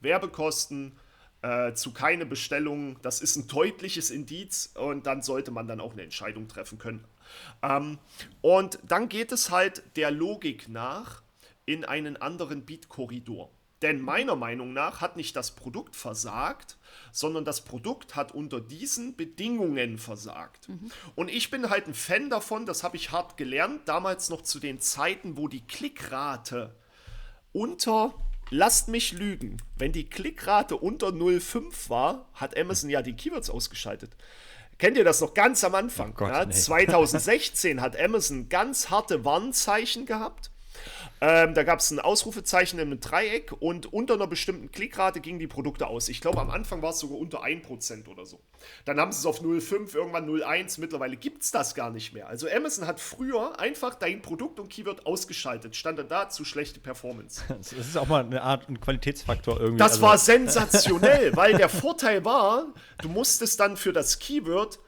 [0.00, 0.98] Werbekosten,
[1.46, 5.92] äh, zu keine Bestellung, das ist ein deutliches Indiz und dann sollte man dann auch
[5.92, 7.04] eine Entscheidung treffen können.
[7.62, 7.98] Ähm,
[8.40, 11.22] und dann geht es halt der Logik nach
[11.64, 13.50] in einen anderen Beat-Korridor.
[13.82, 16.78] Denn meiner Meinung nach hat nicht das Produkt versagt,
[17.12, 20.68] sondern das Produkt hat unter diesen Bedingungen versagt.
[20.68, 20.90] Mhm.
[21.14, 24.58] Und ich bin halt ein Fan davon, das habe ich hart gelernt, damals noch zu
[24.58, 26.74] den Zeiten, wo die Klickrate
[27.52, 28.14] unter,
[28.50, 34.16] lasst mich lügen, wenn die Klickrate unter 0,5 war, hat Amazon ja die Keywords ausgeschaltet.
[34.78, 36.10] Kennt ihr das noch ganz am Anfang?
[36.12, 36.52] Oh Gott, ja, nee.
[36.52, 40.50] 2016 hat Amazon ganz harte Warnzeichen gehabt
[41.20, 45.38] ähm, da gab es ein Ausrufezeichen in einem Dreieck und unter einer bestimmten Klickrate gingen
[45.38, 46.08] die Produkte aus.
[46.08, 48.40] Ich glaube, am Anfang war es sogar unter 1% oder so.
[48.84, 50.78] Dann haben sie es auf 0,5, irgendwann 0,1.
[50.80, 52.28] Mittlerweile gibt es das gar nicht mehr.
[52.28, 55.74] Also Amazon hat früher einfach dein Produkt und Keyword ausgeschaltet.
[55.74, 57.42] Stand dann da zu schlechte Performance.
[57.56, 59.78] Das ist auch mal eine Art ein Qualitätsfaktor irgendwie.
[59.78, 60.02] Das also.
[60.02, 62.66] war sensationell, weil der Vorteil war,
[63.00, 64.78] du musstest dann für das Keyword,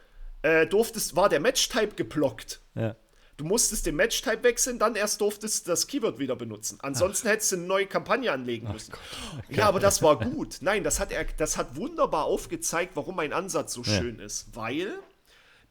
[0.42, 2.60] äh, durftest, war der Match-Type geblockt.
[2.74, 2.94] Ja.
[3.38, 6.78] Du musstest den Match-Type wechseln, dann erst durftest du das Keyword wieder benutzen.
[6.82, 7.32] Ansonsten Ach.
[7.32, 8.92] hättest du eine neue Kampagne anlegen müssen.
[9.38, 9.56] Okay.
[9.56, 10.58] Ja, aber das war gut.
[10.60, 13.96] Nein, das hat, er, das hat wunderbar aufgezeigt, warum mein Ansatz so ja.
[13.96, 14.54] schön ist.
[14.54, 14.98] Weil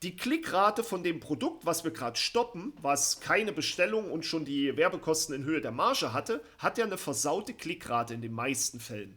[0.02, 4.76] die Klickrate von dem Produkt, was wir gerade stoppen, was keine Bestellung und schon die
[4.78, 9.16] Werbekosten in Höhe der Marge hatte, hat ja eine versaute Klickrate in den meisten Fällen.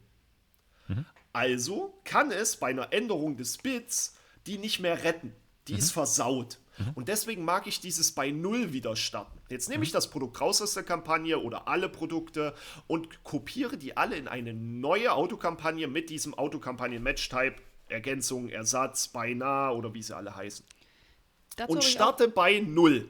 [0.89, 1.07] Mhm.
[1.33, 4.15] Also kann es bei einer Änderung des Bits
[4.47, 5.33] die nicht mehr retten.
[5.69, 5.79] Die mhm.
[5.79, 6.59] ist versaut.
[6.81, 6.93] Mhm.
[6.95, 9.39] Und deswegen mag ich dieses bei Null wieder starten.
[9.49, 9.95] Jetzt nehme ich mhm.
[9.95, 12.55] das Produkt raus aus der Kampagne oder alle Produkte
[12.87, 17.57] und kopiere die alle in eine neue Autokampagne mit diesem Autokampagnen-Match-Type,
[17.89, 20.65] Ergänzung, Ersatz, beinahe oder wie sie alle heißen.
[21.57, 23.09] Dazu und starte bei Null.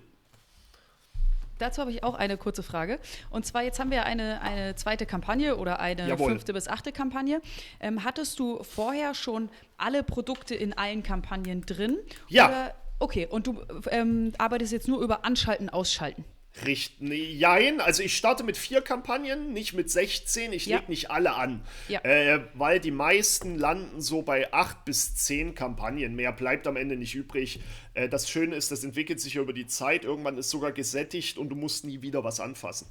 [1.60, 2.98] Dazu habe ich auch eine kurze Frage.
[3.28, 6.30] Und zwar, jetzt haben wir eine, eine zweite Kampagne oder eine Jawohl.
[6.30, 7.42] fünfte bis achte Kampagne.
[7.80, 11.98] Ähm, hattest du vorher schon alle Produkte in allen Kampagnen drin?
[12.28, 12.48] Ja.
[12.48, 13.60] Oder Okay, und du
[13.90, 16.24] ähm, arbeitest jetzt nur über Anschalten, Ausschalten.
[16.66, 17.38] Richtig.
[17.38, 20.52] Jein, also ich starte mit vier Kampagnen, nicht mit 16.
[20.52, 20.78] Ich ja.
[20.78, 21.62] lege nicht alle an.
[21.88, 22.00] Ja.
[22.00, 26.16] Äh, weil die meisten landen so bei acht bis zehn Kampagnen.
[26.16, 27.60] Mehr bleibt am Ende nicht übrig.
[27.94, 30.04] Äh, das Schöne ist, das entwickelt sich über die Zeit.
[30.04, 32.88] Irgendwann ist sogar gesättigt und du musst nie wieder was anfassen.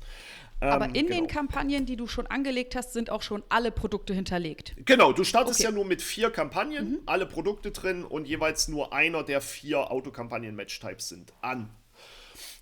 [0.61, 1.19] Aber ähm, in genau.
[1.19, 4.75] den Kampagnen, die du schon angelegt hast, sind auch schon alle Produkte hinterlegt.
[4.85, 5.69] Genau, du startest okay.
[5.69, 6.99] ja nur mit vier Kampagnen, mhm.
[7.05, 11.69] alle Produkte drin und jeweils nur einer der vier Autokampagnen-Match-Types sind an.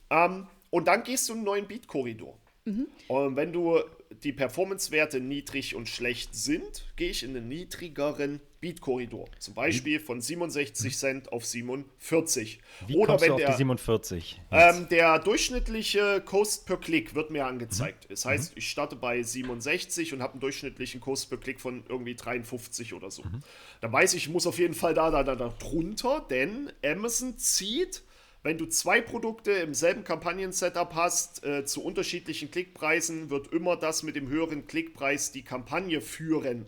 [0.10, 2.38] Ähm, und dann gehst du in einen neuen Beat-Korridor.
[2.66, 2.88] Mhm.
[3.08, 3.80] Und wenn du
[4.24, 9.30] die Performance-Werte niedrig und schlecht sind, gehe ich in einen niedrigeren Beat-Korridor.
[9.38, 12.60] Zum Beispiel von 67 Cent auf 47.
[12.88, 14.42] Wie Oder wenn der, 47?
[14.52, 18.06] Ähm, der durchschnittliche Cost per Klick wird mir angezeigt.
[18.06, 18.10] Mhm.
[18.10, 18.58] Das heißt, mhm.
[18.58, 23.12] ich starte bei 67 und habe einen durchschnittlichen Cost per Klick von irgendwie 53 oder
[23.12, 23.24] so.
[23.24, 23.42] Mhm.
[23.82, 27.38] Dann weiß ich, ich muss auf jeden Fall da, da, da, da drunter, denn Amazon
[27.38, 28.02] zieht
[28.48, 34.04] wenn du zwei Produkte im selben Kampagnen-Setup hast, äh, zu unterschiedlichen Klickpreisen, wird immer das
[34.04, 36.66] mit dem höheren Klickpreis die Kampagne führen.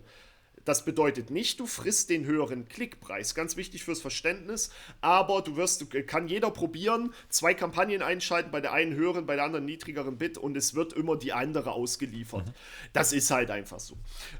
[0.64, 3.34] Das bedeutet nicht, du frisst den höheren Klickpreis.
[3.34, 4.70] Ganz wichtig fürs Verständnis.
[5.00, 9.44] Aber du wirst, kann jeder probieren, zwei Kampagnen einschalten, bei der einen höheren, bei der
[9.44, 12.46] anderen niedrigeren Bit und es wird immer die andere ausgeliefert.
[12.46, 12.52] Mhm.
[12.92, 13.96] Das ist halt einfach so.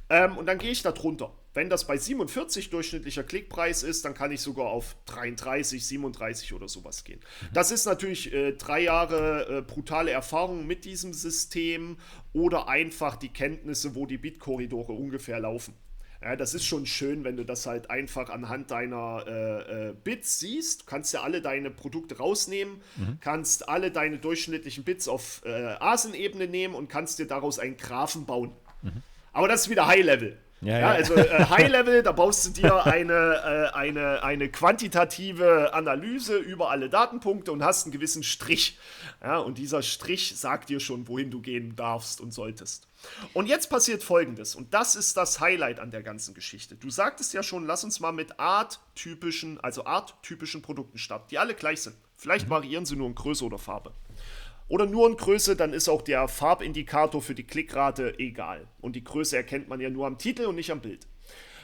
[0.09, 1.33] Ähm, und dann gehe ich da drunter.
[1.52, 6.68] Wenn das bei 47 durchschnittlicher Klickpreis ist, dann kann ich sogar auf 33, 37 oder
[6.68, 7.18] sowas gehen.
[7.18, 7.46] Mhm.
[7.54, 11.96] Das ist natürlich äh, drei Jahre äh, brutale Erfahrung mit diesem System
[12.33, 15.74] oder einfach die Kenntnisse, wo die Bit-Korridore ungefähr laufen.
[16.22, 20.38] Ja, das ist schon schön, wenn du das halt einfach anhand deiner äh, äh, Bits
[20.38, 20.83] siehst.
[20.83, 23.18] Du kannst ja alle deine Produkte rausnehmen, mhm.
[23.20, 28.26] kannst alle deine durchschnittlichen Bits auf äh, ASIN-Ebene nehmen und kannst dir daraus einen Graphen
[28.26, 28.52] bauen.
[28.83, 29.02] Mhm.
[29.33, 30.37] Aber das ist wieder High-Level.
[30.62, 30.90] Ja, ja.
[30.90, 33.12] also äh, High Level, da baust du dir eine,
[33.73, 38.79] äh, eine, eine quantitative Analyse über alle Datenpunkte und hast einen gewissen Strich.
[39.23, 42.88] Ja, und dieser Strich sagt dir schon, wohin du gehen darfst und solltest.
[43.33, 46.75] Und jetzt passiert folgendes, und das ist das Highlight an der ganzen Geschichte.
[46.75, 51.54] Du sagtest ja schon, lass uns mal mit arttypischen, also arttypischen Produkten starten, die alle
[51.54, 51.96] gleich sind.
[52.17, 53.94] Vielleicht variieren sie nur in Größe oder Farbe
[54.71, 58.68] oder nur in Größe, dann ist auch der Farbindikator für die Klickrate egal.
[58.81, 61.08] Und die Größe erkennt man ja nur am Titel und nicht am Bild.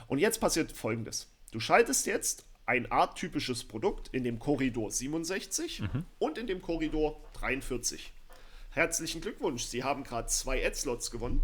[0.08, 1.32] Und jetzt passiert folgendes.
[1.52, 6.04] Du schaltest jetzt ein arttypisches Produkt in dem Korridor 67 mhm.
[6.18, 8.12] und in dem Korridor 43.
[8.70, 11.42] Herzlichen Glückwunsch, Sie haben gerade zwei Ad-Slots gewonnen.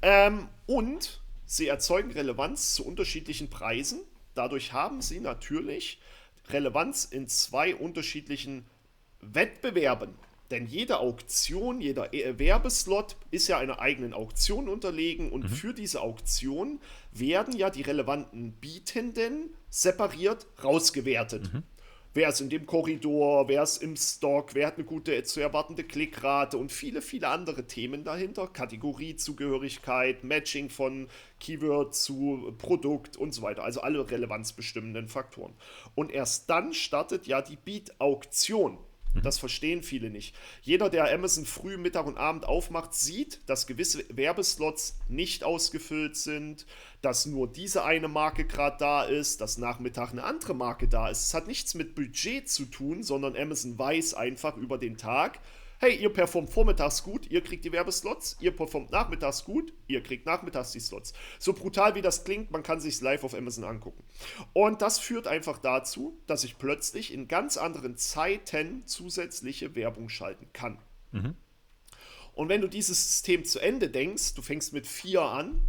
[0.00, 4.00] Ähm, und Sie erzeugen Relevanz zu unterschiedlichen Preisen.
[4.34, 6.00] Dadurch haben Sie natürlich
[6.48, 8.64] Relevanz in zwei unterschiedlichen
[9.20, 10.14] Wettbewerben.
[10.52, 15.48] Denn jede Auktion, jeder e- Werbeslot ist ja einer eigenen Auktion unterlegen und mhm.
[15.48, 16.78] für diese Auktion
[17.10, 21.50] werden ja die relevanten Bietenden separiert rausgewertet.
[21.54, 21.62] Mhm.
[22.12, 25.84] Wer ist in dem Korridor, wer ist im Stock, wer hat eine gute zu erwartende
[25.84, 28.46] Klickrate und viele, viele andere Themen dahinter.
[28.46, 31.08] Kategoriezugehörigkeit, Matching von
[31.40, 33.64] Keyword zu Produkt und so weiter.
[33.64, 35.54] Also alle relevanzbestimmenden Faktoren.
[35.94, 38.76] Und erst dann startet ja die Beat-Auktion.
[39.14, 39.22] Mhm.
[39.22, 40.34] Das verstehen viele nicht.
[40.62, 46.66] Jeder, der Amazon früh, Mittag und Abend aufmacht, sieht, dass gewisse Werbeslots nicht ausgefüllt sind,
[47.00, 51.26] dass nur diese eine Marke gerade da ist, dass Nachmittag eine andere Marke da ist.
[51.26, 55.40] Es hat nichts mit Budget zu tun, sondern Amazon weiß einfach über den Tag,
[55.82, 60.26] hey, ihr performt vormittags gut, ihr kriegt die Werbeslots, ihr performt nachmittags gut, ihr kriegt
[60.26, 61.12] nachmittags die Slots.
[61.40, 64.04] So brutal wie das klingt, man kann sich live auf Amazon angucken.
[64.52, 70.46] Und das führt einfach dazu, dass ich plötzlich in ganz anderen Zeiten zusätzliche Werbung schalten
[70.52, 70.78] kann.
[71.10, 71.34] Mhm.
[72.34, 75.60] Und wenn du dieses System zu Ende denkst, du fängst mit 4 an,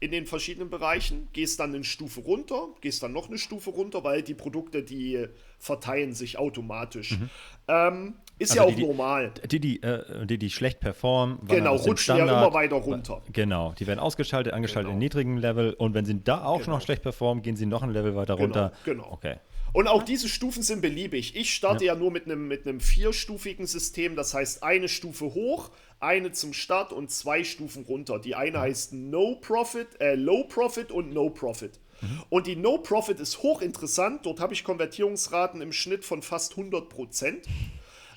[0.00, 4.04] in den verschiedenen Bereichen, gehst dann eine Stufe runter, gehst dann noch eine Stufe runter,
[4.04, 5.26] weil die Produkte, die
[5.58, 7.18] verteilen sich automatisch.
[7.18, 7.30] Mhm.
[7.66, 9.32] Ähm, ist also ja auch die, normal.
[9.50, 13.22] Die die, äh, die, die schlecht performen, genau, rutschen ja immer weiter runter.
[13.32, 14.94] Genau, die werden ausgeschaltet, angeschaltet genau.
[14.94, 16.76] in niedrigen Level und wenn sie da auch genau.
[16.76, 18.72] noch schlecht performen, gehen sie noch ein Level weiter runter.
[18.84, 19.02] Genau.
[19.02, 19.12] genau.
[19.12, 19.36] Okay.
[19.72, 21.36] Und auch diese Stufen sind beliebig.
[21.36, 25.70] Ich starte ja, ja nur mit einem mit vierstufigen System, das heißt eine Stufe hoch,
[26.00, 28.18] eine zum Start und zwei Stufen runter.
[28.18, 31.78] Die eine heißt No Profit, äh, Low Profit und No Profit.
[32.00, 32.22] Mhm.
[32.30, 34.24] Und die No Profit ist hochinteressant.
[34.24, 37.46] Dort habe ich Konvertierungsraten im Schnitt von fast 100 Prozent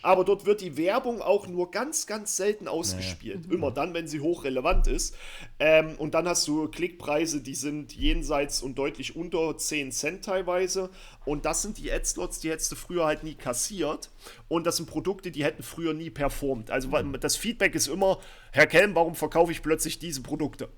[0.02, 3.45] aber dort wird die Werbung auch nur ganz, ganz selten ausgespielt.
[3.45, 3.54] Naja.
[3.54, 5.16] Immer dann, wenn sie hochrelevant ist.
[5.60, 10.89] Ähm, und dann hast du Klickpreise, die sind jenseits und deutlich unter 10 Cent teilweise.
[11.26, 14.10] Und das sind die Ad-Slots, die hättest du früher halt nie kassiert.
[14.47, 16.72] Und das sind Produkte, die hätten früher nie performt.
[16.72, 17.20] Also mhm.
[17.20, 18.20] das Feedback ist immer,
[18.52, 20.70] Herr Kelm, warum verkaufe ich plötzlich diese Produkte?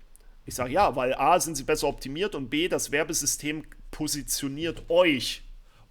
[0.45, 5.43] Ich sage ja, weil A sind sie besser optimiert und B, das Werbesystem positioniert euch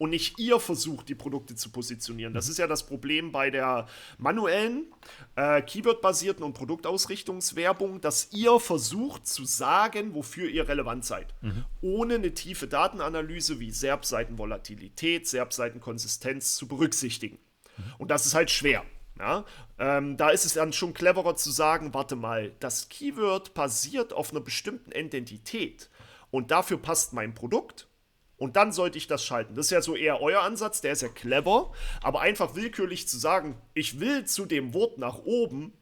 [0.03, 2.35] und nicht ihr versucht, die Produkte zu positionieren.
[2.35, 2.51] Das mhm.
[2.51, 3.87] ist ja das Problem bei der
[4.19, 4.93] manuellen,
[5.37, 11.33] äh, Keyword-basierten und Produktausrichtungswerbung, dass ihr versucht zu sagen, wofür ihr relevant seid.
[11.41, 11.65] Mhm.
[11.83, 17.39] Ohne eine tiefe Datenanalyse wie SERP-Seitenvolatilität, SERP-Seitenkonsistenz zu berücksichtigen.
[17.77, 17.85] Mhm.
[17.99, 18.85] Und das ist halt schwer.
[19.21, 19.45] Ja,
[19.79, 24.33] ähm, da ist es dann schon cleverer zu sagen, warte mal, das Keyword basiert auf
[24.33, 25.91] einer bestimmten Identität
[26.33, 27.87] und dafür passt mein Produkt
[28.43, 29.55] und dann sollte ich das schalten.
[29.55, 31.71] Das ist ja so eher euer Ansatz, der ist ja clever,
[32.03, 35.73] aber einfach willkürlich zu sagen, ich will zu dem Wort nach oben,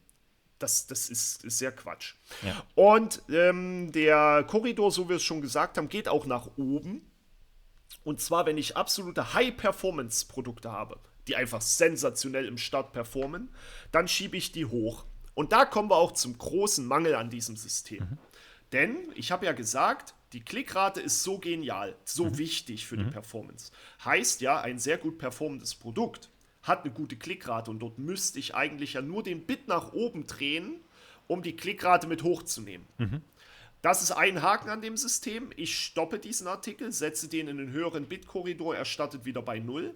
[0.59, 2.13] das, das ist, ist sehr Quatsch.
[2.43, 2.63] Ja.
[2.75, 7.01] Und ähm, der Korridor, so wie wir es schon gesagt haben, geht auch nach oben.
[8.03, 13.49] Und zwar, wenn ich absolute High-Performance-Produkte habe, die einfach sensationell im Start performen,
[13.91, 15.05] dann schiebe ich die hoch.
[15.33, 18.03] Und da kommen wir auch zum großen Mangel an diesem System.
[18.03, 18.17] Mhm.
[18.71, 22.37] Denn ich habe ja gesagt, die Klickrate ist so genial, so mhm.
[22.37, 23.05] wichtig für mhm.
[23.05, 23.71] die Performance.
[24.05, 26.29] Heißt ja, ein sehr gut performendes Produkt
[26.63, 30.27] hat eine gute Klickrate und dort müsste ich eigentlich ja nur den Bit nach oben
[30.27, 30.75] drehen,
[31.27, 32.87] um die Klickrate mit hochzunehmen.
[32.97, 33.21] Mhm.
[33.81, 35.49] Das ist ein Haken an dem System.
[35.55, 39.95] Ich stoppe diesen Artikel, setze den in den höheren Bit-Korridor, er startet wieder bei 0.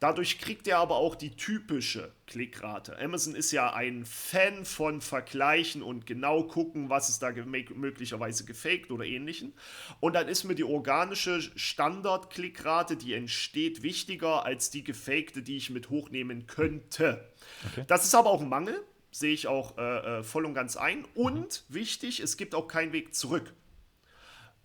[0.00, 2.96] Dadurch kriegt er aber auch die typische Klickrate.
[3.00, 8.92] Amazon ist ja ein Fan von Vergleichen und genau gucken, was ist da möglicherweise gefaked
[8.92, 9.54] oder ähnlichen.
[9.98, 15.70] Und dann ist mir die organische Standard-Klickrate, die entsteht, wichtiger als die gefakte, die ich
[15.70, 17.28] mit hochnehmen könnte.
[17.72, 17.84] Okay.
[17.88, 18.80] Das ist aber auch ein Mangel,
[19.10, 21.06] sehe ich auch äh, äh voll und ganz ein.
[21.14, 21.74] Und mhm.
[21.74, 23.52] wichtig, es gibt auch keinen Weg zurück.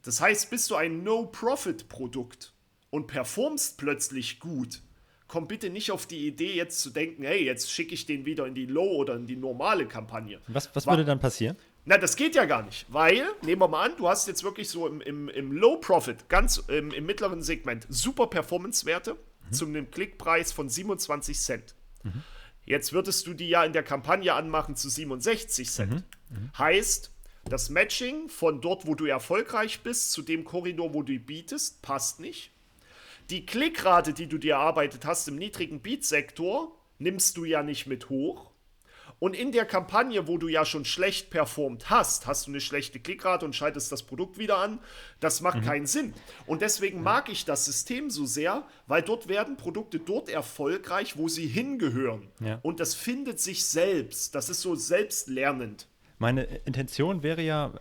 [0.03, 2.53] Das heißt, bist du ein No-Profit-Produkt
[2.91, 4.81] und performst plötzlich gut,
[5.27, 8.45] komm bitte nicht auf die Idee, jetzt zu denken, hey, jetzt schicke ich den wieder
[8.45, 10.39] in die Low- oder in die normale Kampagne.
[10.47, 11.57] Was, was würde dann passieren?
[11.85, 14.69] Na, das geht ja gar nicht, weil, nehmen wir mal an, du hast jetzt wirklich
[14.69, 19.53] so im, im, im Low-Profit, ganz im, im, mittleren Segment, super Performance-Werte mhm.
[19.53, 21.75] zu einem Klickpreis von 27 Cent.
[22.03, 22.23] Mhm.
[22.65, 25.91] Jetzt würdest du die ja in der Kampagne anmachen zu 67 Cent.
[25.91, 26.03] Mhm.
[26.29, 26.51] mhm.
[26.57, 27.11] Heißt,
[27.45, 32.21] das Matching von dort, wo du erfolgreich bist, zu dem Korridor, wo du bietest, passt
[32.21, 32.52] nicht.
[33.29, 38.09] Die Klickrate, die du dir erarbeitet hast im niedrigen Beat-Sektor, nimmst du ja nicht mit
[38.09, 38.53] hoch.
[39.19, 42.99] Und in der Kampagne, wo du ja schon schlecht performt hast, hast du eine schlechte
[42.99, 44.79] Klickrate und schaltest das Produkt wieder an.
[45.21, 45.65] Das macht mhm.
[45.65, 46.13] keinen Sinn.
[46.45, 47.05] Und deswegen mhm.
[47.05, 52.27] mag ich das System so sehr, weil dort werden Produkte dort erfolgreich, wo sie hingehören.
[52.41, 52.59] Ja.
[52.63, 54.35] Und das findet sich selbst.
[54.35, 55.87] Das ist so selbstlernend.
[56.19, 57.79] Meine Intention wäre ja,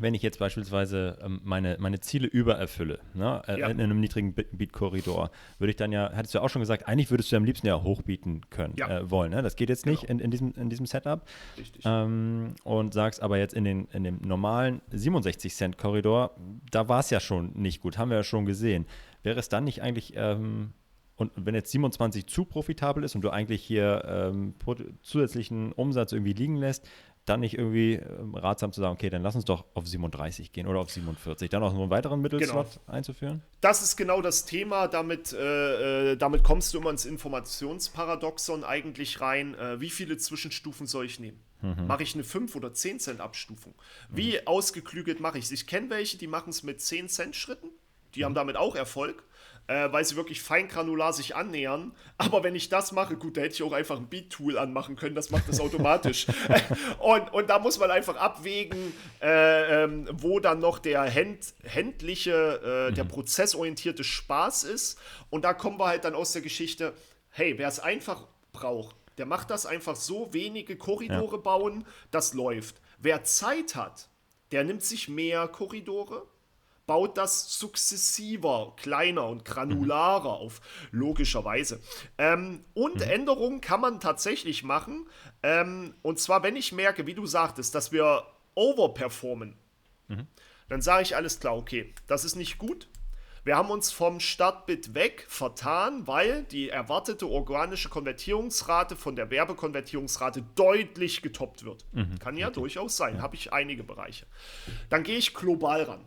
[0.00, 3.68] wenn ich jetzt beispielsweise ähm, meine, meine Ziele übererfülle, ne, äh, ja.
[3.68, 7.10] in einem niedrigen Beat-Korridor, würde ich dann ja, hattest du ja auch schon gesagt, eigentlich
[7.10, 9.00] würdest du am liebsten ja hochbieten können, ja.
[9.00, 9.30] äh, wollen.
[9.30, 9.42] Ne?
[9.42, 10.12] Das geht jetzt nicht genau.
[10.12, 11.26] in, in, diesem, in diesem Setup.
[11.58, 11.82] Richtig.
[11.86, 16.36] Ähm, und sagst aber jetzt in, den, in dem normalen 67-Cent-Korridor,
[16.70, 18.86] da war es ja schon nicht gut, haben wir ja schon gesehen.
[19.22, 20.72] Wäre es dann nicht eigentlich, ähm,
[21.16, 24.54] und wenn jetzt 27 zu profitabel ist und du eigentlich hier ähm,
[25.02, 26.88] zusätzlichen Umsatz irgendwie liegen lässt,
[27.24, 30.66] dann nicht irgendwie ähm, ratsam zu sagen, okay, dann lass uns doch auf 37 gehen
[30.66, 32.94] oder auf 47, dann auch noch einen weiteren Mittelslot genau.
[32.96, 33.42] einzuführen?
[33.60, 34.88] Das ist genau das Thema.
[34.88, 39.54] Damit, äh, äh, damit kommst du immer ins Informationsparadoxon eigentlich rein.
[39.54, 41.40] Äh, wie viele Zwischenstufen soll ich nehmen?
[41.62, 41.86] Mhm.
[41.86, 43.74] Mache ich eine 5 oder 10 Cent Abstufung?
[44.10, 44.46] Wie mhm.
[44.46, 45.50] ausgeklügelt mache ich es?
[45.50, 47.68] Ich kenne welche, die machen es mit 10 Cent Schritten.
[48.14, 48.24] Die mhm.
[48.24, 49.24] haben damit auch Erfolg
[49.66, 51.92] äh, weil sie wirklich feingranular sich annähern.
[52.18, 55.14] Aber wenn ich das mache, gut, da hätte ich auch einfach ein Beat-Tool anmachen können,
[55.14, 56.26] das macht das automatisch.
[56.98, 58.92] und, und da muss man einfach abwägen,
[59.22, 62.94] äh, ähm, wo dann noch der händ, händliche, äh, mhm.
[62.94, 64.98] der prozessorientierte Spaß ist.
[65.30, 66.92] Und da kommen wir halt dann aus der Geschichte,
[67.30, 71.42] hey, wer es einfach braucht, der macht das einfach so, wenige Korridore ja.
[71.42, 72.80] bauen, das läuft.
[72.98, 74.08] Wer Zeit hat,
[74.50, 76.26] der nimmt sich mehr Korridore
[76.86, 80.44] baut das sukzessiver, kleiner und granularer mhm.
[80.46, 80.60] auf,
[80.90, 81.80] logischerweise.
[82.18, 83.02] Ähm, und mhm.
[83.02, 85.06] Änderungen kann man tatsächlich machen.
[85.42, 88.24] Ähm, und zwar, wenn ich merke, wie du sagtest, dass wir
[88.54, 89.56] overperformen,
[90.08, 90.26] mhm.
[90.68, 92.88] dann sage ich alles klar, okay, das ist nicht gut.
[93.44, 100.42] Wir haben uns vom Startbit weg vertan, weil die erwartete organische Konvertierungsrate von der Werbekonvertierungsrate
[100.54, 101.84] deutlich getoppt wird.
[101.92, 102.18] Mhm.
[102.18, 102.54] Kann ja okay.
[102.54, 103.22] durchaus sein, ja.
[103.22, 104.24] habe ich einige Bereiche.
[104.88, 106.00] Dann gehe ich global ran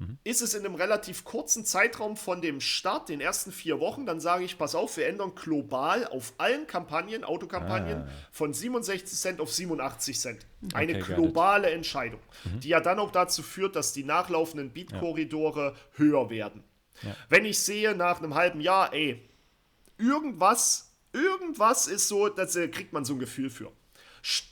[0.00, 0.18] mhm.
[0.24, 4.18] ist es in einem relativ kurzen Zeitraum von dem Start, den ersten vier Wochen, dann
[4.18, 8.08] sage ich, pass auf, wir ändern global auf allen Kampagnen, Autokampagnen, ah.
[8.32, 10.46] von 67 Cent auf 87 Cent.
[10.74, 12.60] Eine okay, globale Entscheidung, mhm.
[12.60, 15.98] die ja dann auch dazu führt, dass die nachlaufenden Beat-Korridore ja.
[15.98, 16.64] höher werden.
[17.02, 17.16] Ja.
[17.28, 19.22] Wenn ich sehe nach einem halben Jahr, ey,
[19.96, 23.70] irgendwas, irgendwas ist so, da kriegt man so ein Gefühl für.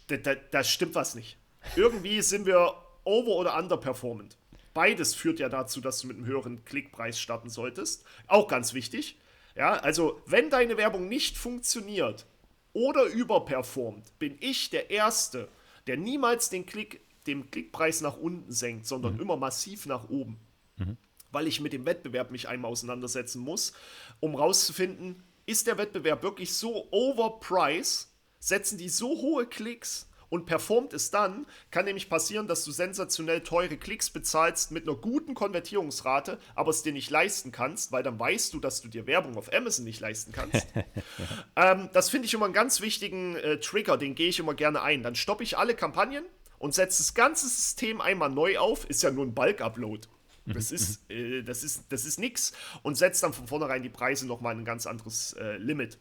[0.07, 1.37] Da, da stimmt was nicht.
[1.77, 2.75] Irgendwie sind wir
[3.05, 4.37] over- oder underperformant.
[4.75, 8.05] Beides führt ja dazu, dass du mit einem höheren Klickpreis starten solltest.
[8.27, 9.19] Auch ganz wichtig.
[9.57, 12.27] Ja, also wenn deine Werbung nicht funktioniert
[12.73, 15.49] oder überperformt, bin ich der Erste,
[15.89, 19.21] der niemals den Klick, den Klickpreis nach unten senkt, sondern mhm.
[19.21, 20.39] immer massiv nach oben.
[20.77, 20.97] Mhm.
[21.33, 23.73] Weil ich mit dem Wettbewerb mich einmal auseinandersetzen muss,
[24.21, 28.09] um rauszufinden, ist der Wettbewerb wirklich so overpriced?
[28.39, 33.41] Setzen die so hohe Klicks, und performt es dann, kann nämlich passieren, dass du sensationell
[33.41, 38.19] teure Klicks bezahlst mit einer guten Konvertierungsrate, aber es dir nicht leisten kannst, weil dann
[38.19, 40.67] weißt du, dass du dir Werbung auf Amazon nicht leisten kannst.
[41.57, 44.83] ähm, das finde ich immer einen ganz wichtigen äh, Trigger, den gehe ich immer gerne
[44.83, 45.03] ein.
[45.03, 46.25] Dann stoppe ich alle Kampagnen
[46.59, 48.89] und setze das ganze System einmal neu auf.
[48.89, 50.09] Ist ja nur ein Bulk-Upload.
[50.55, 54.27] Das ist, äh, das ist, das ist nix und setzt dann von vornherein die Preise
[54.27, 55.99] nochmal ein ganz anderes äh, Limit.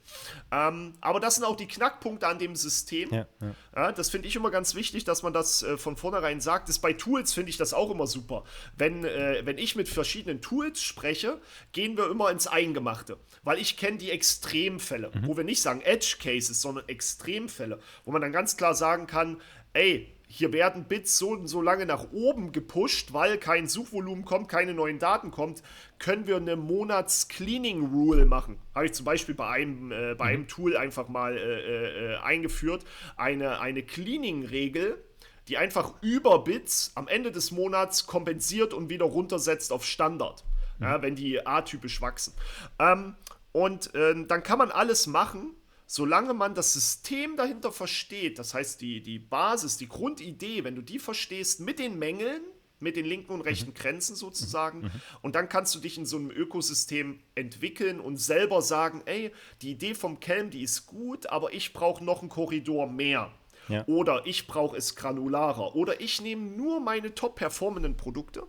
[0.52, 3.14] Ähm, aber das sind auch die Knackpunkte an dem System.
[3.14, 3.56] Ja, ja.
[3.76, 6.70] Ja, das finde ich immer ganz wichtig, dass man das äh, von vornherein sagt.
[6.70, 8.43] Das bei Tools finde ich das auch immer super.
[8.76, 11.39] Wenn, äh, wenn ich mit verschiedenen Tools spreche,
[11.72, 13.18] gehen wir immer ins Eingemachte.
[13.43, 15.28] Weil ich kenne die Extremfälle, mhm.
[15.28, 19.41] wo wir nicht sagen Edge Cases, sondern Extremfälle, wo man dann ganz klar sagen kann,
[19.74, 24.49] ey, hier werden Bits so und so lange nach oben gepusht, weil kein Suchvolumen kommt,
[24.49, 25.63] keine neuen Daten kommt,
[25.99, 28.59] können wir eine Monats-Cleaning-Rule machen.
[28.75, 30.47] Habe ich zum Beispiel bei einem, äh, bei einem mhm.
[30.49, 32.84] Tool einfach mal äh, äh, eingeführt.
[33.15, 35.01] Eine, eine Cleaning-Regel,
[35.47, 40.43] die einfach über Bits am Ende des Monats kompensiert und wieder runtersetzt auf Standard,
[40.78, 40.86] mhm.
[40.86, 42.34] ja, wenn die atypisch wachsen.
[42.80, 43.15] Ähm,
[43.53, 45.55] und äh, dann kann man alles machen,
[45.88, 50.82] solange man das System dahinter versteht, das heißt die, die Basis, die Grundidee, wenn du
[50.82, 52.42] die verstehst mit den Mängeln,
[52.80, 53.76] mit den linken und rechten mhm.
[53.76, 54.82] Grenzen sozusagen.
[54.82, 54.92] Mhm.
[55.22, 59.32] Und dann kannst du dich in so einem Ökosystem entwickeln und selber sagen, ey,
[59.62, 63.32] die Idee vom Kelm, die ist gut, aber ich brauche noch einen Korridor mehr.
[63.70, 63.84] Ja.
[63.88, 65.76] Oder ich brauche es granularer.
[65.76, 68.44] Oder ich nehme nur meine top-performenden Produkte.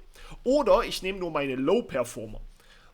[0.44, 2.40] Oder ich nehme nur meine Low-Performer.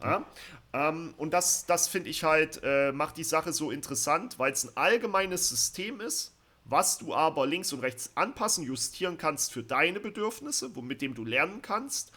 [0.02, 0.26] Ja?
[0.74, 4.64] Ähm, und das, das finde ich halt, äh, macht die Sache so interessant, weil es
[4.64, 10.00] ein allgemeines System ist, was du aber links und rechts anpassen, justieren kannst für deine
[10.00, 12.10] Bedürfnisse, mit dem du lernen kannst.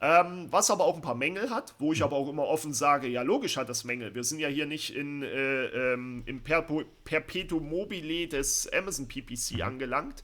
[0.00, 3.08] Ähm, was aber auch ein paar Mängel hat, wo ich aber auch immer offen sage,
[3.08, 4.14] ja logisch hat das Mängel.
[4.14, 9.62] Wir sind ja hier nicht in, äh, ähm, im Perpetuum mobile des Amazon PPC mhm.
[9.62, 10.22] angelangt,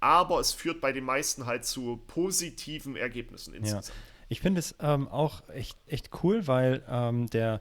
[0.00, 3.88] aber es führt bei den meisten halt zu positiven Ergebnissen insgesamt.
[3.88, 4.11] Ja.
[4.28, 7.60] Ich finde es ähm, auch echt, echt cool, weil ähm, der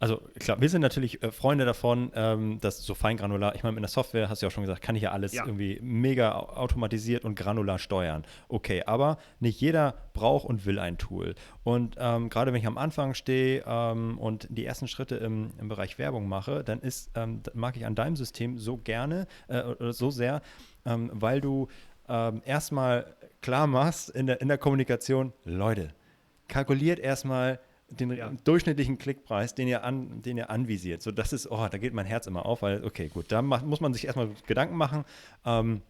[0.00, 3.82] also klar, wir sind natürlich äh, Freunde davon, ähm, dass so feingranular, ich meine, mit
[3.82, 5.44] der Software, hast du ja auch schon gesagt, kann ich ja alles ja.
[5.44, 8.24] irgendwie mega automatisiert und granular steuern.
[8.48, 11.34] Okay, aber nicht jeder braucht und will ein Tool.
[11.64, 15.68] Und ähm, gerade wenn ich am Anfang stehe ähm, und die ersten Schritte im, im
[15.68, 19.92] Bereich Werbung mache, dann ist, ähm, mag ich an deinem System so gerne äh, oder
[19.92, 20.42] so sehr,
[20.86, 21.66] ähm, weil du
[22.08, 25.94] ähm, erstmal klar machst in der, in der Kommunikation, Leute,
[26.48, 27.60] kalkuliert erstmal
[27.90, 28.30] den ja.
[28.44, 31.02] durchschnittlichen Klickpreis, den ihr, an, den ihr anvisiert.
[31.02, 33.64] So, das ist, oh, da geht mein Herz immer auf, weil, okay, gut, da macht,
[33.64, 35.04] muss man sich erstmal Gedanken machen.
[35.44, 35.82] Ähm,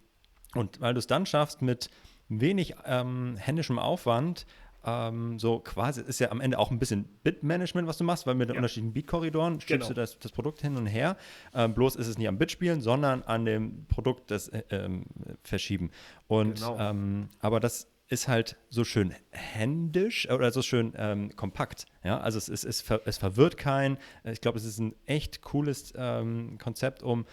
[0.54, 1.90] und weil du es dann schaffst, mit
[2.28, 4.46] wenig ähm, händischem Aufwand,
[4.88, 8.34] ähm, so quasi, ist ja am Ende auch ein bisschen Bit-Management, was du machst, weil
[8.34, 8.58] mit den ja.
[8.60, 9.88] unterschiedlichen Beat-Korridoren schiebst genau.
[9.88, 11.16] du das, das, Produkt hin und her.
[11.54, 15.04] Ähm, bloß ist es nicht am Bit-Spielen, sondern an dem Produkt das äh, ähm,
[15.42, 15.90] Verschieben.
[16.26, 16.78] Und genau.
[16.78, 21.86] Ähm, aber das ist halt so schön händisch oder so schön ähm, kompakt.
[22.02, 23.98] Ja, also es, ist, es, ver, es verwirrt keinen.
[24.24, 27.26] Ich glaube, es ist ein echt cooles ähm, Konzept, um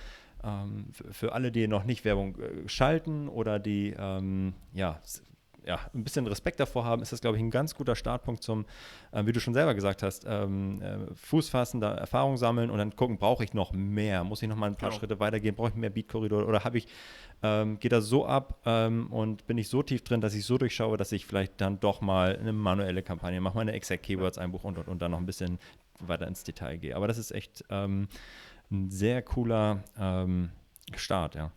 [0.43, 4.99] ähm, für alle, die noch nicht Werbung äh, schalten oder die ähm, ja
[5.65, 8.65] ja, ein bisschen Respekt davor haben, ist das, glaube ich, ein ganz guter Startpunkt zum,
[9.11, 12.77] äh, wie du schon selber gesagt hast, ähm, äh, Fuß fassen, da Erfahrung sammeln und
[12.77, 14.23] dann gucken, brauche ich noch mehr?
[14.23, 14.99] Muss ich noch mal ein paar genau.
[14.99, 15.55] Schritte weitergehen?
[15.55, 16.87] Brauche ich mehr Beat-Korridor oder habe ich,
[17.41, 20.57] ähm, geht das so ab ähm, und bin ich so tief drin, dass ich so
[20.57, 24.67] durchschaue, dass ich vielleicht dann doch mal eine manuelle Kampagne mache, meine Exact Keywords einbuche
[24.67, 25.59] und, und, und dann noch ein bisschen
[25.99, 26.95] weiter ins Detail gehe.
[26.95, 28.07] Aber das ist echt ähm,
[28.71, 30.51] ein sehr cooler ähm,
[30.95, 31.51] Start, ja.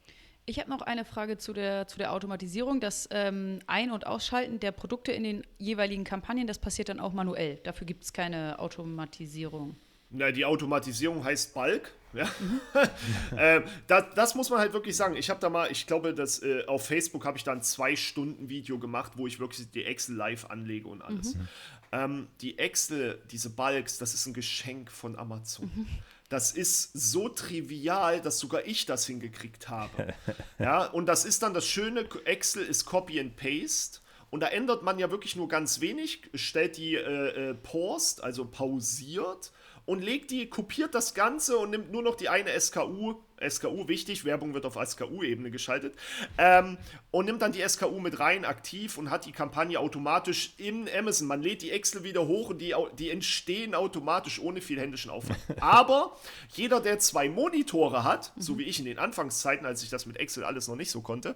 [0.49, 2.80] Ich habe noch eine Frage zu der, zu der Automatisierung.
[2.80, 7.12] Das ähm, Ein- und Ausschalten der Produkte in den jeweiligen Kampagnen, das passiert dann auch
[7.12, 7.57] manuell.
[7.64, 9.76] Dafür gibt es keine Automatisierung.
[10.09, 11.92] Na, die Automatisierung heißt Bulk.
[12.14, 12.24] Ja.
[12.40, 12.61] Mhm.
[13.36, 15.16] äh, das, das, muss man halt wirklich sagen.
[15.16, 17.94] Ich habe da mal, ich glaube, dass äh, auf Facebook habe ich da ein zwei
[17.94, 21.34] Stunden Video gemacht, wo ich wirklich die Excel live anlege und alles.
[21.34, 21.49] Mhm.
[21.92, 25.70] Ähm, die Excel, diese Bulks, das ist ein Geschenk von Amazon.
[25.74, 25.86] Mhm
[26.29, 30.14] das ist so trivial, dass sogar ich das hingekriegt habe.
[30.59, 34.01] ja, und das ist dann das Schöne, Excel ist Copy and Paste.
[34.31, 38.45] Und da ändert man ja wirklich nur ganz wenig, stellt die äh, äh, paused, also
[38.45, 39.53] pausiert
[39.87, 44.24] und legt die, kopiert das Ganze und nimmt nur noch die eine SKU SKU wichtig,
[44.24, 45.95] Werbung wird auf SKU-Ebene geschaltet,
[46.36, 46.78] ähm,
[47.11, 51.26] und nimmt dann die SKU mit rein, aktiv und hat die Kampagne automatisch in Amazon.
[51.26, 55.39] Man lädt die Excel wieder hoch und die, die entstehen automatisch ohne viel händischen Aufwand.
[55.61, 56.16] Aber
[56.55, 60.18] jeder, der zwei Monitore hat, so wie ich in den Anfangszeiten, als ich das mit
[60.18, 61.34] Excel alles noch nicht so konnte,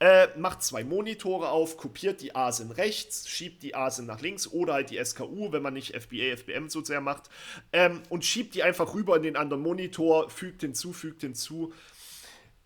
[0.00, 4.74] äh, macht zwei Monitore auf, kopiert die ASIN rechts, schiebt die ASIN nach links oder
[4.74, 7.30] halt die SKU, wenn man nicht FBA, FBM so sehr macht,
[7.72, 11.72] ähm, und schiebt die einfach rüber in den anderen Monitor, fügt hinzu, fügt hinzu hinzu.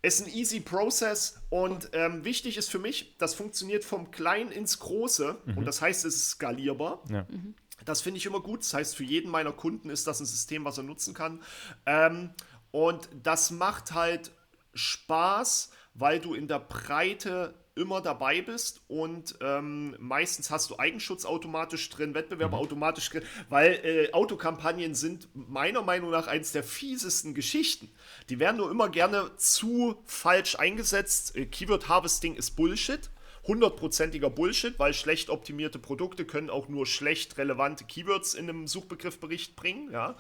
[0.01, 4.53] Es ist ein easy Process und ähm, wichtig ist für mich, das funktioniert vom Kleinen
[4.53, 5.59] ins Große mhm.
[5.59, 7.03] und das heißt, es ist skalierbar.
[7.11, 7.26] Ja.
[7.29, 7.55] Mhm.
[7.85, 8.61] Das finde ich immer gut.
[8.61, 11.41] Das heißt, für jeden meiner Kunden ist das ein System, was er nutzen kann.
[11.87, 12.31] Ähm,
[12.70, 14.31] und das macht halt
[14.74, 21.24] Spaß, weil du in der Breite immer dabei bist und ähm, meistens hast du Eigenschutz
[21.24, 22.59] automatisch drin, Wettbewerb mhm.
[22.59, 27.91] automatisch drin, weil äh, Autokampagnen sind meiner Meinung nach eines der fiesesten Geschichten.
[28.29, 31.37] Die werden nur immer gerne zu falsch eingesetzt.
[31.37, 33.11] Äh, Keyword Harvesting ist Bullshit.
[33.47, 39.57] Hundertprozentiger Bullshit, weil schlecht optimierte Produkte können auch nur schlecht relevante Keywords in einem Suchbegriffbericht
[39.57, 39.91] bringen.
[39.91, 40.16] Ja?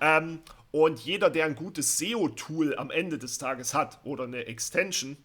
[0.00, 0.40] Ähm,
[0.70, 5.16] und jeder, der ein gutes SEO-Tool am Ende des Tages hat oder eine Extension,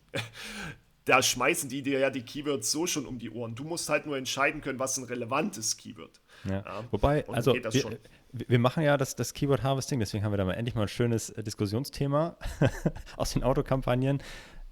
[1.06, 3.56] da schmeißen die dir ja die Keywords so schon um die Ohren.
[3.56, 6.22] Du musst halt nur entscheiden können, was ein relevantes Keyword.
[6.46, 6.64] Ja.
[6.66, 6.84] Ja.
[6.92, 8.00] Wobei, also wir,
[8.32, 10.88] wir, machen ja das, das Keyword Harvesting, deswegen haben wir da mal endlich mal ein
[10.88, 12.38] schönes äh, Diskussionsthema
[13.18, 14.22] aus den Autokampagnen.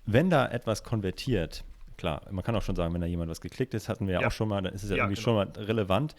[0.05, 1.63] Wenn da etwas konvertiert,
[1.97, 4.21] klar, man kann auch schon sagen, wenn da jemand was geklickt ist, hatten wir ja,
[4.21, 5.23] ja auch schon mal, dann ist es ja, irgendwie genau.
[5.23, 6.15] schon mal relevant,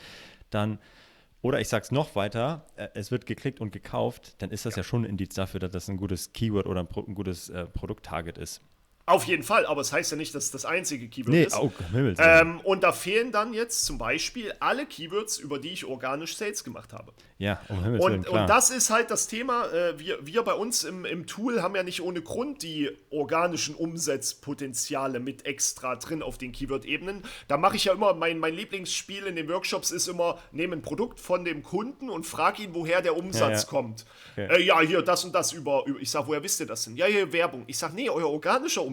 [0.50, 0.78] dann
[1.42, 4.76] oder ich sage es noch weiter, äh, es wird geklickt und gekauft, dann ist das
[4.76, 7.48] ja, ja schon ein Indiz dafür, dass das ein gutes Keyword oder ein, ein gutes
[7.48, 8.62] äh, Produkttarget ist.
[9.05, 11.42] Auf jeden Fall, aber es das heißt ja nicht, dass es das einzige Keyword nee,
[11.42, 11.59] ist.
[11.59, 15.84] Oh, Himmels ähm, und da fehlen dann jetzt zum Beispiel alle Keywords, über die ich
[15.84, 17.12] organisch Sales gemacht habe.
[17.36, 18.42] Ja, um Himmels und, Willen, klar.
[18.42, 19.66] und das ist halt das Thema.
[19.72, 23.74] Äh, wir, wir bei uns im, im Tool haben ja nicht ohne Grund die organischen
[23.74, 27.22] Umsatzpotenziale mit extra drin auf den Keyword-Ebenen.
[27.48, 30.82] Da mache ich ja immer, mein, mein Lieblingsspiel in den Workshops ist immer, nehme ein
[30.82, 33.64] Produkt von dem Kunden und frage ihn, woher der Umsatz Ja, ja.
[33.64, 34.07] kommt.
[34.34, 34.59] Okay.
[34.59, 36.00] Äh, ja, hier, das und das über, über.
[36.00, 36.96] Ich sage, woher wisst ihr das denn?
[36.96, 37.64] Ja, hier Werbung.
[37.66, 38.91] Ich sage, nee, euer organischer Umsatz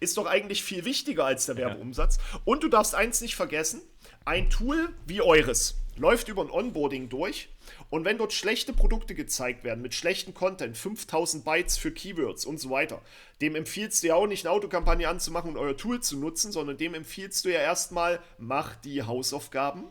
[0.00, 2.18] ist doch eigentlich viel wichtiger als der Werbeumsatz.
[2.44, 3.80] Und du darfst eins nicht vergessen:
[4.24, 7.48] ein Tool wie eures läuft über ein Onboarding durch.
[7.90, 12.58] Und wenn dort schlechte Produkte gezeigt werden, mit schlechten Content, 5000 Bytes für Keywords und
[12.58, 13.02] so weiter,
[13.40, 16.76] dem empfiehlst du ja auch nicht eine Autokampagne anzumachen und euer Tool zu nutzen, sondern
[16.76, 19.84] dem empfiehlst du ja erstmal, mach die Hausaufgaben.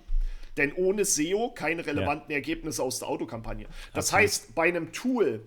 [0.57, 3.67] Denn ohne SEO keine relevanten Ergebnisse aus der Autokampagne.
[3.93, 5.45] Das heißt, bei einem Tool,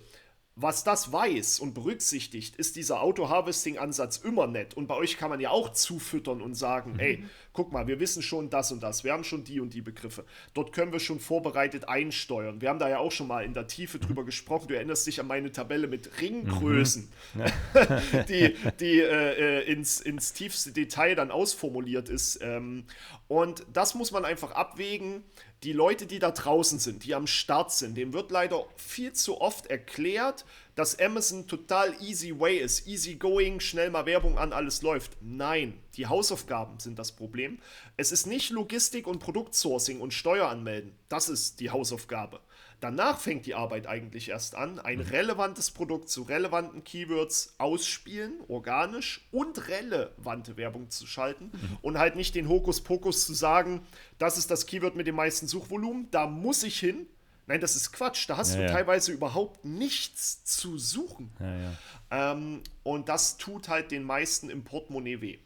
[0.63, 4.75] was das weiß und berücksichtigt, ist dieser Auto-Harvesting-Ansatz immer nett.
[4.75, 8.23] Und bei euch kann man ja auch zufüttern und sagen, ey, guck mal, wir wissen
[8.23, 10.25] schon das und das, wir haben schon die und die Begriffe.
[10.55, 12.61] Dort können wir schon vorbereitet einsteuern.
[12.61, 14.69] Wir haben da ja auch schon mal in der Tiefe drüber gesprochen.
[14.69, 17.11] Du erinnerst dich an meine Tabelle mit Ringgrößen,
[18.29, 22.39] die, die äh, äh, ins, ins tiefste Detail dann ausformuliert ist.
[22.43, 22.85] Ähm,
[23.29, 25.25] und das muss man einfach abwägen
[25.63, 29.41] die Leute, die da draußen sind, die am Start sind, dem wird leider viel zu
[29.41, 34.81] oft erklärt, dass Amazon total easy way ist, easy going, schnell mal Werbung an, alles
[34.81, 35.19] läuft.
[35.21, 37.59] Nein, die Hausaufgaben sind das Problem.
[37.99, 40.95] Es ist nicht Logistik und Produktsourcing und Steueranmelden.
[41.11, 42.41] Das ist die Hausaufgabe.
[42.81, 49.27] Danach fängt die Arbeit eigentlich erst an, ein relevantes Produkt zu relevanten Keywords ausspielen, organisch
[49.31, 51.53] und relevante Werbung zu schalten
[51.83, 53.83] und halt nicht den Hokuspokus zu sagen,
[54.19, 57.07] das ist das Keyword mit dem meisten Suchvolumen, da muss ich hin.
[57.47, 58.29] Nein, das ist Quatsch.
[58.29, 58.73] Da hast Ja, du ja.
[58.73, 61.33] teilweise überhaupt nichts zu suchen.
[61.41, 62.33] ja.
[62.33, 65.39] Ähm, und das tut halt den meisten im Portemonnaie weh.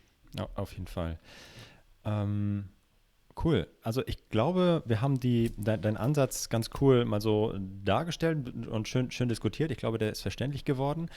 [0.55, 1.19] Auf jeden Fall.
[2.05, 2.69] Ähm,
[3.45, 3.67] cool.
[3.83, 7.55] Also ich glaube, wir haben die, de, deinen Ansatz ganz cool mal so
[7.85, 9.71] dargestellt und schön, schön diskutiert.
[9.71, 11.09] Ich glaube, der ist verständlich geworden.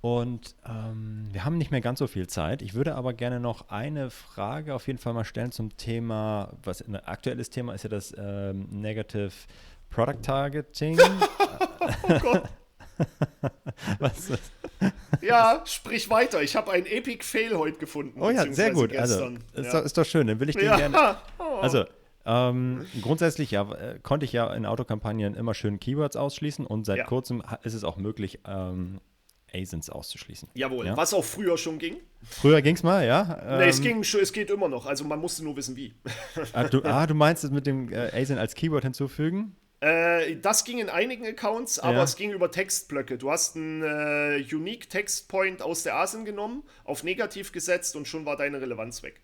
[0.00, 2.60] Und ähm, wir haben nicht mehr ganz so viel Zeit.
[2.60, 6.82] Ich würde aber gerne noch eine Frage auf jeden Fall mal stellen zum Thema, was
[6.82, 9.32] ein aktuelles Thema ist ja das ähm, Negative
[9.90, 10.98] Product Targeting.
[12.08, 12.44] Oh Gott.
[13.98, 14.52] was ist
[15.22, 16.42] Ja, sprich weiter.
[16.42, 18.20] Ich habe einen Epic Fail heute gefunden.
[18.20, 18.94] Oh ja, sehr gut.
[18.96, 19.38] Also, Gestern.
[19.54, 19.72] ist, ja.
[19.80, 20.26] doch, ist doch schön.
[20.26, 20.76] Dann will ich den Ja.
[20.76, 21.16] gerne.
[21.38, 21.58] Oh.
[21.60, 21.84] Also,
[22.26, 26.98] ähm, grundsätzlich ja, äh, konnte ich ja in Autokampagnen immer schön Keywords ausschließen und seit
[26.98, 27.04] Ja.
[27.04, 29.00] kurzem ist es auch möglich, ähm,
[29.54, 30.48] ASINs auszuschließen.
[30.54, 30.96] Jawohl, Ja?
[30.96, 31.96] was auch früher schon ging.
[32.24, 33.38] Früher ging es mal, ja?
[33.46, 34.86] Ähm, nee, es, ging, schon- es geht immer noch.
[34.86, 35.94] Also man musste nur wissen, wie.
[36.54, 39.54] ah, du, ah, du meinst es mit dem äh, ASIN als Keyword hinzufügen?
[39.84, 42.02] Äh, das ging in einigen Accounts, aber Ja.
[42.04, 43.18] es ging über Textblöcke.
[43.18, 48.08] Du hast einen äh, Unique Text Point aus der ASIN genommen, auf negativ gesetzt und
[48.08, 49.20] schon war deine Relevanz weg.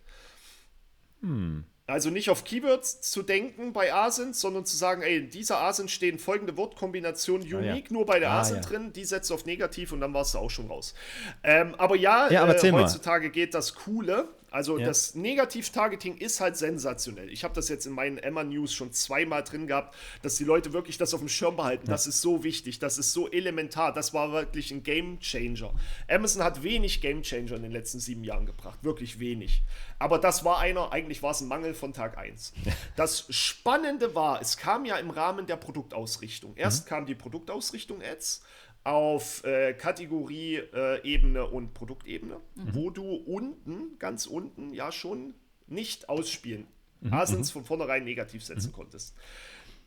[1.22, 1.64] Hm.
[1.86, 5.88] Also nicht auf Keywords zu denken bei ASIN, sondern zu sagen, ey, in dieser ASIN
[5.88, 7.58] stehen folgende Wortkombinationen ja.
[7.58, 8.62] unique nur bei der Ah, ASIN ja.
[8.62, 10.94] drin, die setzt du auf negativ und dann warst du auch schon raus.
[11.42, 14.28] Ähm, aber ja, Ja, aber äh, heutzutage geht das Coole.
[14.50, 14.86] Also Ja.
[14.86, 17.30] das Negativ-Targeting ist halt sensationell.
[17.30, 20.98] Ich habe das jetzt in meinen Emma-News schon zweimal drin gehabt, dass die Leute wirklich
[20.98, 21.86] das auf dem Schirm behalten.
[21.86, 23.92] Das ist so wichtig, das ist so elementar.
[23.92, 25.72] Das war wirklich ein Game-Changer.
[26.08, 28.78] Amazon hat wenig Game-Changer in den letzten sieben Jahren gebracht.
[28.82, 29.62] Wirklich wenig.
[29.98, 32.52] Aber das war einer, eigentlich war es ein Mangel von Tag 1.
[32.96, 36.54] Das Spannende war, es kam ja im Rahmen der Produktausrichtung.
[36.56, 38.42] Erst kam die Produktausrichtung Ads
[38.84, 45.34] auf äh, Kategorie-Ebene und Produktebene, wo du unten, ganz unten, ja schon
[45.66, 46.66] nicht ausspielen,
[47.10, 49.14] Asins von vornherein negativ setzen konntest.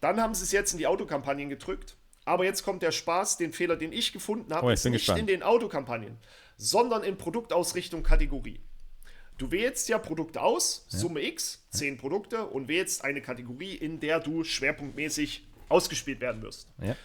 [0.02, 1.96] Dann haben sie es jetzt in die Autokampagnen gedrückt.
[2.26, 5.20] Aber jetzt kommt der Spaß, den Fehler, den ich gefunden habe, Oh, ist nicht gespannt.
[5.20, 6.18] in den Autokampagnen,
[6.56, 8.62] sondern in Produktausrichtung Kategorie.
[9.38, 14.22] Du wählst ja Produkte aus, Summe X, 10 Produkte und wählst eine Kategorie, in der
[14.22, 16.70] du schwerpunktmäßig ausgespielt werden wirst.
[16.82, 16.96] Ja.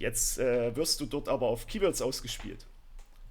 [0.00, 2.66] Jetzt äh, wirst du dort aber auf Keywords ausgespielt.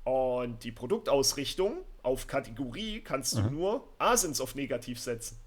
[0.03, 5.37] Und die Produktausrichtung auf Kategorie kannst du nur Asins auf negativ setzen.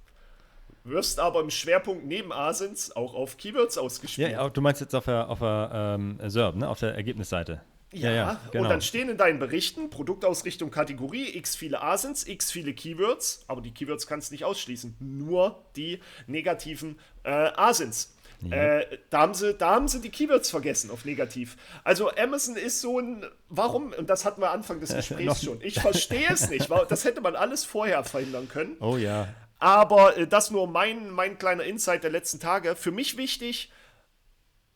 [0.85, 4.33] Wirst aber im Schwerpunkt neben Asins auch auf Keywords Ja, ausgespielt.
[4.33, 6.68] ja, du meinst jetzt auf der, auf der ähm, SERP, ne?
[6.68, 7.61] auf der Ergebnisseite.
[7.93, 8.64] Ja, genau.
[8.64, 13.61] und dann stehen in deinen Berichten Produktausrichtung Kategorie, x viele Asins, x viele Keywords, aber
[13.61, 18.14] die Keywords kannst du nicht ausschließen, nur die negativen äh, Asins.
[18.51, 21.57] Äh, da, haben sie, da haben sie die Keywords vergessen auf negativ.
[21.84, 25.80] Also Amazon ist so ein, warum, und das hatten wir Anfang des Gesprächs schon, ich
[25.80, 28.76] verstehe es nicht, das hätte man alles vorher verhindern können.
[28.80, 29.28] oh ja.
[29.59, 32.74] Aber äh, das nur mein, mein kleiner Insight der letzten Tage.
[32.74, 33.70] Für mich wichtig,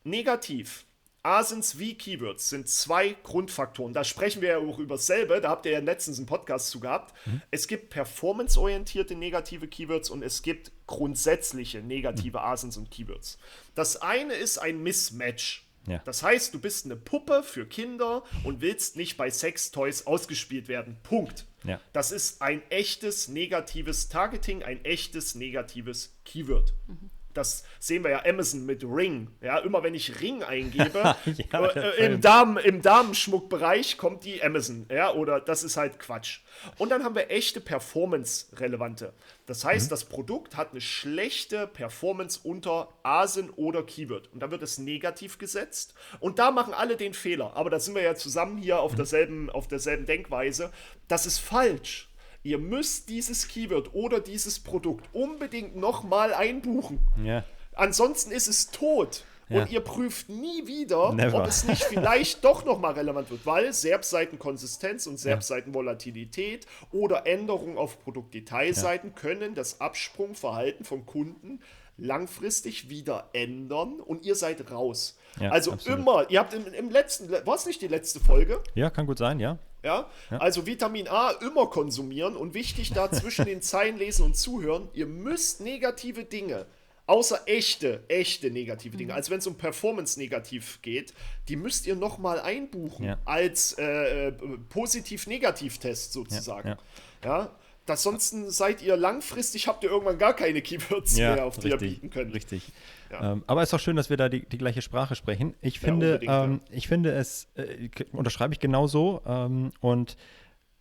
[0.05, 0.85] negativ.
[1.27, 3.93] Asins wie Keywords sind zwei Grundfaktoren.
[3.93, 5.41] Da sprechen wir ja auch über dasselbe.
[5.41, 7.13] Da habt ihr ja letztens einen Podcast zu gehabt.
[7.25, 7.41] Mhm.
[7.51, 12.45] Es gibt performanceorientierte negative Keywords und es gibt grundsätzliche negative mhm.
[12.45, 13.37] Asins und Keywords.
[13.75, 15.65] Das eine ist ein Mismatch.
[15.85, 16.01] Ja.
[16.05, 20.97] Das heißt, du bist eine Puppe für Kinder und willst nicht bei Sextoys ausgespielt werden.
[21.03, 21.45] Punkt.
[21.65, 21.81] Ja.
[21.91, 26.73] Das ist ein echtes negatives Targeting, ein echtes negatives Keyword.
[26.87, 29.29] Mhm das sehen wir ja Amazon mit Ring.
[29.41, 31.15] Ja, immer wenn ich Ring eingebe,
[31.51, 34.87] ja, äh, im, Damen, im Damenschmuckbereich kommt die Amazon.
[34.91, 36.39] Ja, oder das ist halt Quatsch.
[36.77, 39.13] Und dann haben wir echte Performance-relevante.
[39.45, 39.89] Das heißt, mhm.
[39.91, 44.33] das Produkt hat eine schlechte Performance unter ASIN oder Keyword.
[44.33, 45.93] Und da wird es negativ gesetzt.
[46.19, 47.55] Und da machen alle den Fehler.
[47.55, 48.97] Aber da sind wir ja zusammen hier auf, mhm.
[48.97, 50.71] derselben, auf derselben Denkweise.
[51.07, 52.09] Das ist falsch.
[52.47, 56.99] Ihr müsst dieses Keyword oder dieses Produkt unbedingt nochmal einbuchen.
[57.21, 57.43] Ja.
[57.73, 59.25] Ansonsten ist es tot.
[59.49, 59.63] Ja.
[59.63, 61.41] Und ihr prüft nie wieder, Never.
[61.41, 66.87] ob es nicht vielleicht doch nochmal relevant wird, weil Serbseitenkonsistenz und Serbseitenvolatilität ja.
[66.97, 69.21] oder Änderungen auf Produktdetailseiten ja.
[69.21, 71.59] können das Absprungverhalten von Kunden
[71.97, 75.17] langfristig wieder ändern und ihr seid raus.
[75.37, 75.99] Ja, also absolut.
[75.99, 78.61] immer, ihr habt im, im letzten, war es nicht die letzte Folge?
[78.73, 79.57] Ja, kann gut sein, ja.
[79.83, 80.09] Ja?
[80.31, 80.37] ja?
[80.37, 84.89] Also Vitamin A immer konsumieren und wichtig da zwischen den Zeilen lesen und zuhören.
[84.93, 86.65] Ihr müsst negative Dinge,
[87.05, 89.17] außer echte, echte negative Dinge, mhm.
[89.17, 91.13] als wenn es um Performance-Negativ geht,
[91.47, 93.17] die müsst ihr nochmal einbuchen ja.
[93.25, 94.31] als äh, äh,
[94.69, 96.69] Positiv-Negativ-Test sozusagen.
[96.69, 96.77] Ja,
[97.23, 97.55] ja.
[97.87, 101.81] Das sonst seid ihr langfristig, habt ihr irgendwann gar keine Keywords mehr, auf die richtig,
[101.81, 102.33] ihr bieten könnt.
[102.33, 102.71] Richtig.
[103.09, 103.31] Ja.
[103.31, 105.55] Ähm, aber es ist auch schön, dass wir da die, die gleiche Sprache sprechen.
[105.61, 109.21] Ich finde, ja, ähm, ich finde es, äh, unterschreibe ich genauso.
[109.25, 110.17] Ähm, und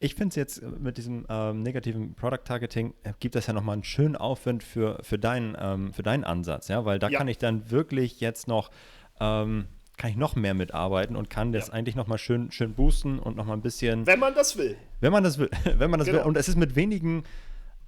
[0.00, 3.74] ich finde es jetzt mit diesem ähm, negativen Product Targeting, äh, gibt das ja nochmal
[3.74, 7.18] einen schönen Aufwand für, für, deinen, ähm, für deinen Ansatz, ja, weil da ja.
[7.18, 8.70] kann ich dann wirklich jetzt noch
[9.20, 11.74] ähm, kann ich noch mehr mitarbeiten und kann das ja.
[11.74, 14.06] eigentlich noch mal schön, schön boosten und noch mal ein bisschen.
[14.06, 14.76] Wenn man das will.
[15.00, 15.50] Wenn man das will.
[15.64, 16.20] Wenn man das genau.
[16.20, 16.26] will.
[16.26, 17.24] Und es ist mit wenigen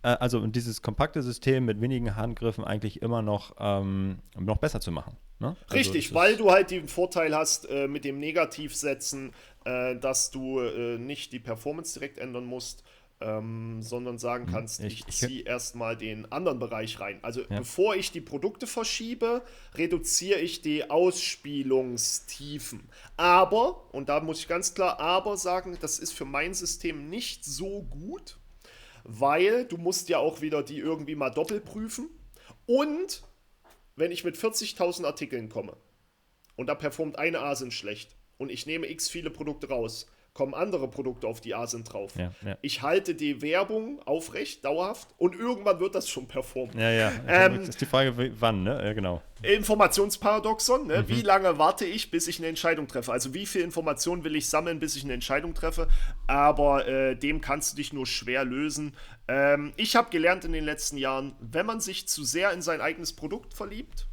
[0.02, 4.92] äh, also dieses kompakte System mit wenigen Handgriffen eigentlich immer noch, ähm, noch besser zu
[4.92, 5.16] machen.
[5.40, 5.56] Ne?
[5.68, 9.32] Also Richtig, weil du halt den Vorteil hast äh, mit dem Negativsetzen,
[9.64, 12.84] äh, dass du äh, nicht die Performance direkt ändern musst.
[13.20, 17.18] Ähm, sondern sagen hm, kannst, ich, ich ziehe erstmal den anderen Bereich rein.
[17.22, 17.58] Also ja.
[17.58, 19.42] bevor ich die Produkte verschiebe,
[19.74, 22.88] reduziere ich die Ausspielungstiefen.
[23.16, 27.44] Aber, und da muss ich ganz klar aber sagen, das ist für mein System nicht
[27.44, 28.38] so gut,
[29.02, 32.08] weil du musst ja auch wieder die irgendwie mal doppelt prüfen.
[32.66, 33.24] Und
[33.96, 35.76] wenn ich mit 40.000 Artikeln komme
[36.54, 40.06] und da performt eine ASIN schlecht und ich nehme x viele Produkte raus,
[40.38, 42.12] kommen andere Produkte auf die A sind drauf.
[42.16, 42.56] Ja, ja.
[42.62, 46.78] Ich halte die Werbung aufrecht, dauerhaft und irgendwann wird das schon performen.
[46.78, 47.12] Ja, ja.
[47.26, 48.80] Ähm, das ist die Frage, wann, ne?
[48.84, 49.20] Ja, genau.
[49.42, 51.02] Informationsparadoxon, ne?
[51.02, 51.08] Mhm.
[51.08, 53.10] Wie lange warte ich, bis ich eine Entscheidung treffe?
[53.10, 55.88] Also wie viel Informationen will ich sammeln, bis ich eine Entscheidung treffe?
[56.28, 58.94] Aber äh, dem kannst du dich nur schwer lösen.
[59.26, 62.80] Ähm, ich habe gelernt in den letzten Jahren, wenn man sich zu sehr in sein
[62.80, 64.06] eigenes Produkt verliebt,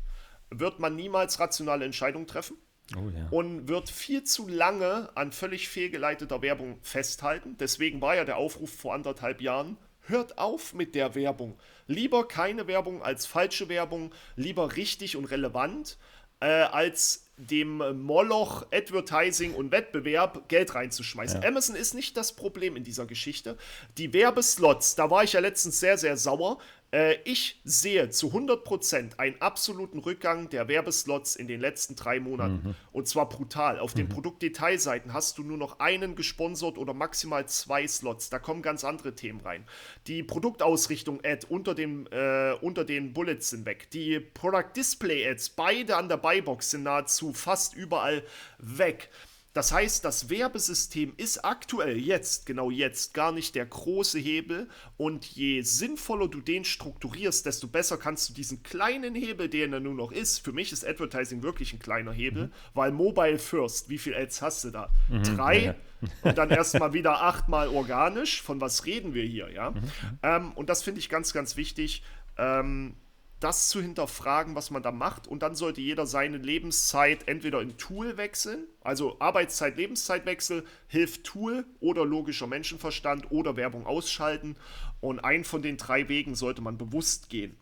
[0.50, 2.58] wird man niemals rationale Entscheidungen treffen.
[2.96, 3.28] Oh, ja.
[3.32, 7.58] Und wird viel zu lange an völlig fehlgeleiteter Werbung festhalten.
[7.60, 11.58] Deswegen war ja der Aufruf vor anderthalb Jahren, hört auf mit der Werbung.
[11.88, 15.98] Lieber keine Werbung als falsche Werbung, lieber richtig und relevant,
[16.42, 21.42] äh, als dem Moloch Advertising und Wettbewerb Geld reinzuschmeißen.
[21.42, 21.48] Ja.
[21.48, 23.58] Amazon ist nicht das Problem in dieser Geschichte.
[23.98, 26.60] Die Werbeslots, da war ich ja letztens sehr, sehr sauer.
[26.96, 32.62] Äh, ich sehe zu 100% einen absoluten Rückgang der Werbeslots in den letzten drei Monaten.
[32.64, 32.76] Mhm.
[32.94, 33.80] Und zwar brutal.
[33.80, 34.00] Auf mhm.
[34.00, 38.30] den Produktdetailseiten hast du nur noch einen gesponsert oder maximal zwei Slots.
[38.30, 39.66] Da kommen ganz andere Themen rein.
[40.08, 43.90] Die Produktausrichtung Ad unter, dem, äh, unter den Bullets sind weg.
[43.92, 48.24] Die Product Display Ads, beide an der Buybox sind nahezu fast überall
[48.58, 49.10] weg.
[49.56, 54.68] Das heißt, das Werbesystem ist aktuell jetzt, genau jetzt, gar nicht der große Hebel.
[54.98, 59.80] Und je sinnvoller du den strukturierst, desto besser kannst du diesen kleinen Hebel, den er
[59.80, 60.40] nur noch ist.
[60.40, 62.52] Für mich ist Advertising wirklich ein kleiner Hebel, mhm.
[62.74, 64.90] weil Mobile First, wie viel Ads hast du da?
[65.08, 65.60] Mhm, Drei.
[65.64, 65.76] Ja.
[66.24, 68.42] und dann erstmal wieder achtmal organisch.
[68.42, 69.72] Von was reden wir hier, ja?
[69.72, 69.80] Mhm.
[70.22, 72.04] Ähm, und das finde ich ganz, ganz wichtig.
[72.38, 72.96] Ähm,
[73.40, 75.28] das zu hinterfragen, was man da macht.
[75.28, 81.66] Und dann sollte jeder seine Lebenszeit entweder in Tool wechseln, also Arbeitszeit, Lebenszeitwechsel, hilft Tool
[81.80, 84.56] oder logischer Menschenverstand oder Werbung ausschalten.
[85.02, 87.58] Und einen von den drei Wegen sollte man bewusst gehen.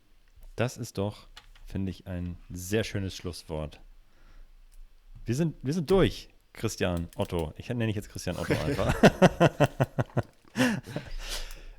[0.56, 1.28] Das ist doch,
[1.66, 3.82] finde ich, ein sehr schönes Schlusswort.
[5.26, 7.54] Wir sind, wir sind durch, Christian Otto.
[7.58, 8.96] Ich nenne dich jetzt Christian Otto einfach.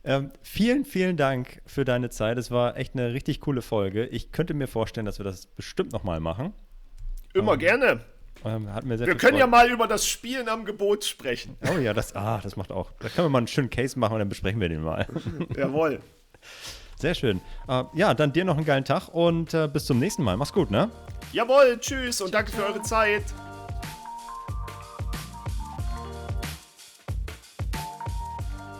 [0.05, 2.37] Ähm, vielen, vielen Dank für deine Zeit.
[2.37, 4.07] Es war echt eine richtig coole Folge.
[4.07, 6.53] Ich könnte mir vorstellen, dass wir das bestimmt nochmal machen.
[7.33, 8.01] Immer ähm, gerne.
[8.45, 11.57] Ähm, Wir können ja mal über das Spielen am Gebot sprechen.
[11.73, 12.91] Oh ja, das, ah, das macht auch.
[12.99, 15.07] Da können wir mal einen schönen Case machen und dann besprechen wir den mal.
[15.57, 16.01] Jawohl.
[16.99, 17.41] Sehr schön.
[17.69, 20.37] Äh, ja, dann dir noch einen geilen Tag und äh, bis zum nächsten Mal.
[20.37, 20.91] Mach's gut, ne?
[21.33, 23.25] Jawohl, tschüss und danke für eure Zeit.